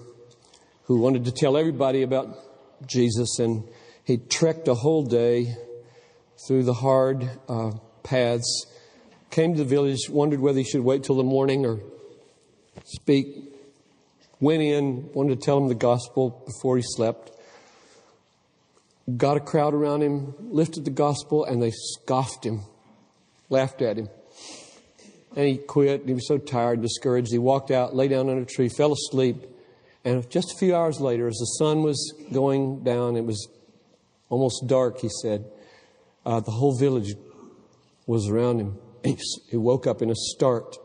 who 0.84 0.98
wanted 0.98 1.24
to 1.24 1.32
tell 1.32 1.56
everybody 1.56 2.02
about 2.02 2.28
Jesus, 2.86 3.38
and 3.38 3.64
he 4.04 4.18
trekked 4.18 4.68
a 4.68 4.74
whole 4.74 5.04
day 5.04 5.56
through 6.46 6.64
the 6.64 6.74
hard 6.74 7.28
uh, 7.48 7.72
paths, 8.02 8.66
came 9.30 9.54
to 9.54 9.58
the 9.58 9.68
village, 9.68 10.08
wondered 10.10 10.40
whether 10.40 10.58
he 10.58 10.64
should 10.64 10.82
wait 10.82 11.02
till 11.02 11.16
the 11.16 11.24
morning 11.24 11.64
or 11.64 11.80
speak, 12.84 13.26
went 14.40 14.62
in, 14.62 15.10
wanted 15.12 15.40
to 15.40 15.44
tell 15.44 15.58
him 15.58 15.68
the 15.68 15.74
gospel 15.74 16.42
before 16.44 16.76
he 16.76 16.82
slept, 16.84 17.30
got 19.16 19.36
a 19.36 19.40
crowd 19.40 19.74
around 19.74 20.02
him, 20.02 20.34
lifted 20.40 20.84
the 20.84 20.90
gospel, 20.90 21.44
and 21.44 21.62
they 21.62 21.70
scoffed 21.70 22.44
him, 22.44 22.60
laughed 23.48 23.80
at 23.80 23.96
him. 23.96 24.08
And 25.36 25.46
he 25.46 25.56
quit. 25.56 26.06
He 26.06 26.14
was 26.14 26.28
so 26.28 26.38
tired, 26.38 26.80
discouraged. 26.80 27.32
He 27.32 27.38
walked 27.38 27.72
out, 27.72 27.96
lay 27.96 28.06
down 28.06 28.28
under 28.28 28.42
a 28.42 28.46
tree, 28.46 28.68
fell 28.68 28.92
asleep. 28.92 29.44
And 30.04 30.28
just 30.30 30.52
a 30.52 30.58
few 30.58 30.76
hours 30.76 31.00
later, 31.00 31.28
as 31.28 31.36
the 31.36 31.46
sun 31.58 31.82
was 31.82 32.14
going 32.32 32.84
down, 32.84 33.16
it 33.16 33.24
was 33.24 33.48
almost 34.28 34.64
dark, 34.66 35.00
he 35.00 35.08
said, 35.22 35.46
uh, 36.26 36.40
the 36.40 36.50
whole 36.50 36.76
village 36.78 37.14
was 38.06 38.28
around 38.28 38.60
him. 38.60 38.78
He 39.50 39.56
woke 39.56 39.86
up 39.86 40.02
in 40.02 40.10
a 40.10 40.14
start. 40.14 40.76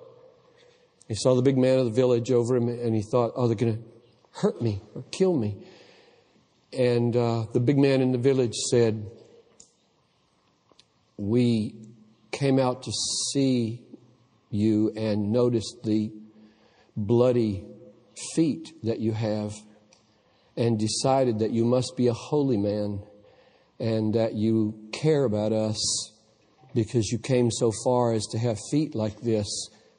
He 1.07 1.15
saw 1.15 1.35
the 1.35 1.41
big 1.41 1.57
man 1.57 1.79
of 1.79 1.85
the 1.85 1.91
village 1.91 2.31
over 2.31 2.55
him, 2.55 2.69
and 2.69 2.95
he 2.95 3.01
thought, 3.01 3.31
oh, 3.35 3.47
they're 3.47 3.55
going 3.55 3.77
to 3.77 3.83
hurt 4.39 4.61
me 4.61 4.81
or 4.93 5.03
kill 5.11 5.35
me. 5.35 5.57
And 6.71 7.15
uh, 7.15 7.45
the 7.51 7.59
big 7.59 7.77
man 7.77 8.01
in 8.01 8.11
the 8.11 8.17
village 8.17 8.53
said, 8.69 9.09
We 11.17 11.75
came 12.31 12.59
out 12.59 12.83
to 12.83 12.91
see 13.31 13.81
you 14.51 14.91
and 14.95 15.31
noticed 15.31 15.83
the 15.83 16.11
bloody 16.95 17.65
feet 18.35 18.73
that 18.83 18.99
you 18.99 19.11
have 19.13 19.53
and 20.57 20.77
decided 20.77 21.39
that 21.39 21.51
you 21.51 21.63
must 21.63 21.93
be 21.95 22.07
a 22.07 22.13
holy 22.13 22.57
man 22.57 23.01
and 23.79 24.13
that 24.13 24.33
you 24.33 24.89
care 24.91 25.23
about 25.23 25.53
us 25.53 26.11
because 26.75 27.11
you 27.11 27.17
came 27.17 27.49
so 27.49 27.71
far 27.83 28.13
as 28.13 28.25
to 28.27 28.37
have 28.37 28.57
feet 28.69 28.93
like 28.93 29.21
this, 29.21 29.47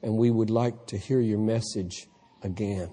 and 0.01 0.17
we 0.17 0.29
would 0.29 0.49
like 0.49 0.87
to 0.87 0.97
hear 0.97 1.19
your 1.19 1.39
message 1.39 2.07
again. 2.43 2.89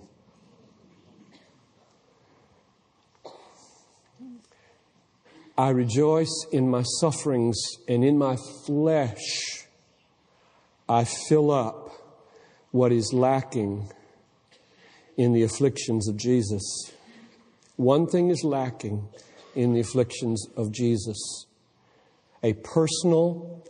I 5.57 5.71
rejoice 5.71 6.47
in 6.53 6.71
my 6.71 6.83
sufferings, 7.01 7.61
and 7.89 8.05
in 8.05 8.17
my 8.17 8.37
flesh 8.65 9.67
I 10.89 11.05
fill 11.05 11.51
up 11.51 11.91
what 12.71 12.93
is 12.93 13.13
lacking 13.13 13.91
in 15.19 15.33
the 15.33 15.43
afflictions 15.43 16.09
of 16.09 16.17
Jesus. 16.17 16.93
One 17.77 18.07
thing 18.07 18.31
is 18.31 18.45
lacking 18.45 19.09
in 19.55 19.75
the 19.75 19.81
afflictions 19.81 20.47
of 20.57 20.73
Jesus 20.73 21.45
a 22.43 22.53
personal, 22.53 23.65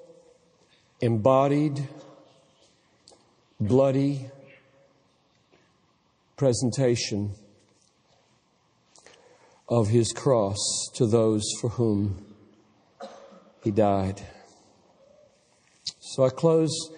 embodied, 1.00 1.88
bloody 3.58 4.30
presentation 6.36 7.32
of 9.70 9.88
his 9.88 10.12
cross 10.12 10.58
to 10.94 11.06
those 11.06 11.42
for 11.60 11.70
whom 11.70 12.26
he 13.64 13.70
died. 13.70 14.20
So 16.00 16.24
I 16.24 16.28
close 16.28 16.90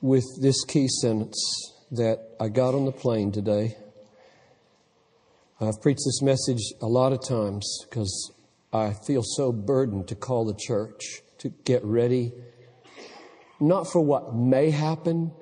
with 0.00 0.24
this 0.40 0.64
key 0.64 0.86
sentence 0.86 1.75
that 1.92 2.18
I 2.40 2.48
got 2.48 2.74
on 2.74 2.84
the 2.84 2.92
plane 2.92 3.32
today. 3.32 3.76
I've 5.60 5.80
preached 5.80 6.02
this 6.04 6.20
message 6.20 6.72
a 6.82 6.86
lot 6.86 7.12
of 7.12 7.22
times 7.26 7.84
because 7.88 8.32
I 8.72 8.92
feel 8.92 9.22
so 9.22 9.52
burdened 9.52 10.08
to 10.08 10.14
call 10.14 10.44
the 10.44 10.54
church 10.54 11.22
to 11.38 11.50
get 11.64 11.84
ready, 11.84 12.32
not 13.60 13.90
for 13.90 14.00
what 14.00 14.34
may 14.34 14.70
happen, 14.70 15.32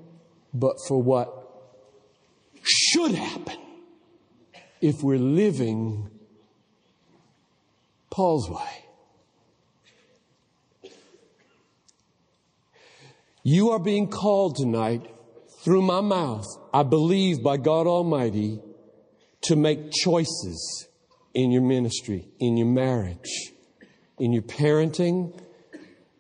but 0.53 0.77
for 0.87 1.03
what 1.03 1.29
should 2.63 3.13
happen 3.13 3.59
if 4.81 5.03
we're 5.03 5.19
living 5.19 6.11
Paul's 8.11 8.49
way. 8.49 8.85
You 13.43 13.71
are 13.71 13.79
being 13.79 14.09
called 14.09 14.57
tonight 14.57 15.14
through 15.65 15.83
my 15.83 16.01
mouth, 16.01 16.45
I 16.73 16.83
believe 16.83 17.43
by 17.43 17.57
God 17.57 17.87
Almighty, 17.87 18.61
to 19.43 19.57
make 19.57 19.91
choices 19.91 20.87
in 21.33 21.51
your 21.51 21.63
ministry, 21.63 22.29
in 22.39 22.57
your 22.57 22.67
marriage, 22.67 23.53
in 24.19 24.33
your 24.33 24.43
parenting, 24.43 25.39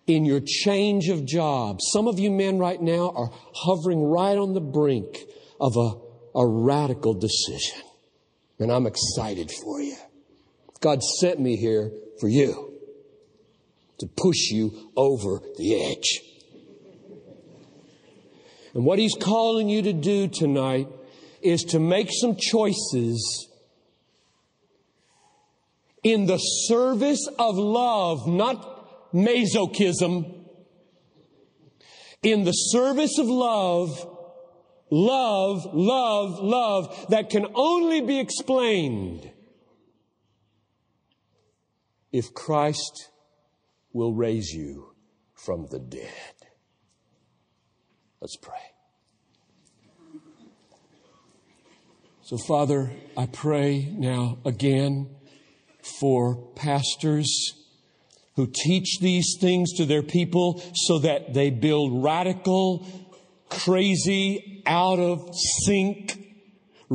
in 0.06 0.24
your 0.24 0.40
change 0.40 1.08
of 1.08 1.24
job. 1.24 1.78
Some 1.92 2.08
of 2.08 2.18
you 2.18 2.30
men 2.30 2.58
right 2.58 2.80
now 2.80 3.12
are 3.14 3.30
hovering 3.54 4.02
right 4.02 4.36
on 4.36 4.54
the 4.54 4.60
brink 4.60 5.18
of 5.60 5.76
a, 5.76 6.38
a 6.38 6.46
radical 6.46 7.14
decision. 7.14 7.82
And 8.58 8.72
I'm 8.72 8.86
excited 8.86 9.50
for 9.50 9.80
you. 9.80 9.96
God 10.80 11.02
sent 11.02 11.40
me 11.40 11.56
here 11.56 11.90
for 12.20 12.28
you 12.28 12.72
to 13.98 14.06
push 14.06 14.50
you 14.50 14.90
over 14.96 15.40
the 15.56 15.82
edge. 15.82 16.33
And 18.74 18.84
what 18.84 18.98
He's 18.98 19.14
calling 19.14 19.68
you 19.68 19.82
to 19.82 19.92
do 19.92 20.28
tonight 20.28 20.88
is 21.40 21.62
to 21.64 21.78
make 21.78 22.08
some 22.10 22.36
choices 22.36 23.48
in 26.02 26.26
the 26.26 26.38
service 26.38 27.26
of 27.38 27.56
love, 27.56 28.26
not 28.26 29.12
masochism. 29.12 30.40
In 32.22 32.44
the 32.44 32.52
service 32.52 33.18
of 33.18 33.26
love, 33.26 33.90
love, 34.90 35.66
love, 35.72 36.40
love 36.40 37.06
that 37.10 37.30
can 37.30 37.46
only 37.54 38.00
be 38.00 38.18
explained 38.18 39.30
if 42.12 42.32
Christ 42.32 43.10
will 43.92 44.14
raise 44.14 44.50
you 44.50 44.94
from 45.34 45.66
the 45.70 45.78
dead. 45.78 46.33
Let's 48.24 48.36
pray. 48.36 48.56
So, 52.22 52.38
Father, 52.38 52.90
I 53.18 53.26
pray 53.26 53.92
now 53.92 54.38
again 54.46 55.10
for 56.00 56.36
pastors 56.56 57.52
who 58.36 58.46
teach 58.46 58.98
these 59.02 59.36
things 59.38 59.74
to 59.74 59.84
their 59.84 60.02
people 60.02 60.62
so 60.74 61.00
that 61.00 61.34
they 61.34 61.50
build 61.50 62.02
radical, 62.02 62.86
crazy, 63.50 64.62
out 64.64 65.00
of 65.00 65.28
sync 65.66 66.23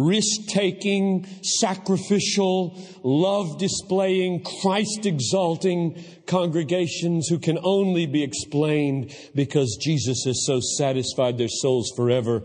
risk 0.08 0.48
taking, 0.48 1.26
sacrificial, 1.44 2.78
love 3.04 3.58
displaying, 3.58 4.44
Christ 4.62 5.06
exalting 5.06 6.04
congregations 6.26 7.28
who 7.28 7.40
can 7.40 7.58
only 7.62 8.06
be 8.06 8.24
explained 8.24 9.16
because 9.36 9.78
Jesus 9.82 10.24
has 10.26 10.46
so 10.46 10.60
satisfied 10.78 11.38
their 11.38 11.50
souls 11.50 11.92
forever 11.96 12.44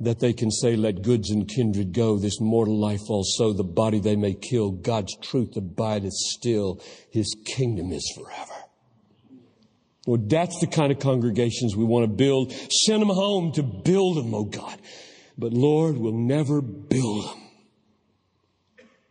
that 0.00 0.20
they 0.20 0.32
can 0.32 0.50
say, 0.50 0.76
let 0.76 1.02
goods 1.02 1.30
and 1.30 1.48
kindred 1.48 1.92
go, 1.92 2.18
this 2.18 2.40
mortal 2.40 2.78
life 2.78 3.08
also, 3.08 3.52
the 3.52 3.64
body 3.64 3.98
they 3.98 4.16
may 4.16 4.34
kill, 4.34 4.70
God's 4.70 5.16
truth 5.16 5.56
abideth 5.56 6.12
still, 6.12 6.80
his 7.10 7.36
kingdom 7.44 7.92
is 7.92 8.12
forever. 8.16 8.54
Well, 10.06 10.20
that's 10.24 10.58
the 10.60 10.66
kind 10.66 10.92
of 10.92 11.00
congregations 11.00 11.76
we 11.76 11.84
want 11.84 12.04
to 12.04 12.08
build. 12.08 12.52
Send 12.86 13.02
them 13.02 13.10
home 13.10 13.52
to 13.52 13.62
build 13.62 14.16
them, 14.16 14.34
oh 14.34 14.44
God. 14.44 14.80
But 15.38 15.52
Lord, 15.52 15.96
we'll 15.96 16.12
never 16.12 16.60
build 16.60 17.24
them 17.24 17.42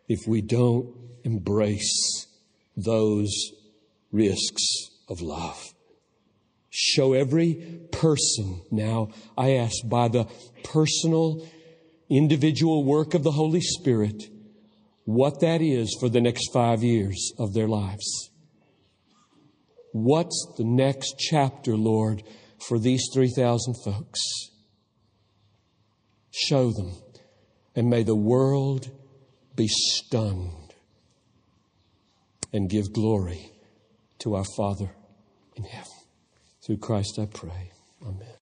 if 0.10 0.28
we 0.28 0.42
don't 0.42 0.94
embrace 1.24 2.28
those 2.76 3.32
risks 4.12 4.90
of 5.08 5.22
love. 5.22 5.74
Show 6.70 7.14
every 7.14 7.80
person 7.92 8.62
now, 8.70 9.10
I 9.38 9.54
ask, 9.54 9.76
by 9.86 10.10
the 10.10 10.28
personal, 10.66 11.48
individual 12.10 12.84
work 12.84 13.14
of 13.14 13.24
the 13.24 13.32
Holy 13.32 13.62
Spirit, 13.62 14.30
what 15.06 15.40
that 15.40 15.62
is 15.62 15.96
for 16.00 16.10
the 16.10 16.22
next 16.22 16.52
five 16.52 16.84
years 16.84 17.32
of 17.40 17.54
their 17.54 17.68
lives. 17.68 18.30
What's 19.94 20.54
the 20.58 20.66
next 20.66 21.16
chapter, 21.18 21.76
Lord, 21.76 22.24
for 22.68 22.78
these 22.78 23.08
3,000 23.14 23.76
folks? 23.84 24.20
Show 26.38 26.72
them. 26.72 26.94
And 27.76 27.90
may 27.90 28.04
the 28.04 28.16
world 28.16 28.90
be 29.56 29.68
stunned 29.68 30.74
and 32.54 32.70
give 32.70 32.94
glory 32.94 33.52
to 34.20 34.36
our 34.36 34.46
Father 34.56 34.90
in 35.56 35.64
heaven. 35.64 35.92
Through 36.66 36.78
Christ 36.78 37.18
I 37.20 37.26
pray. 37.26 37.72
Amen. 38.02 38.37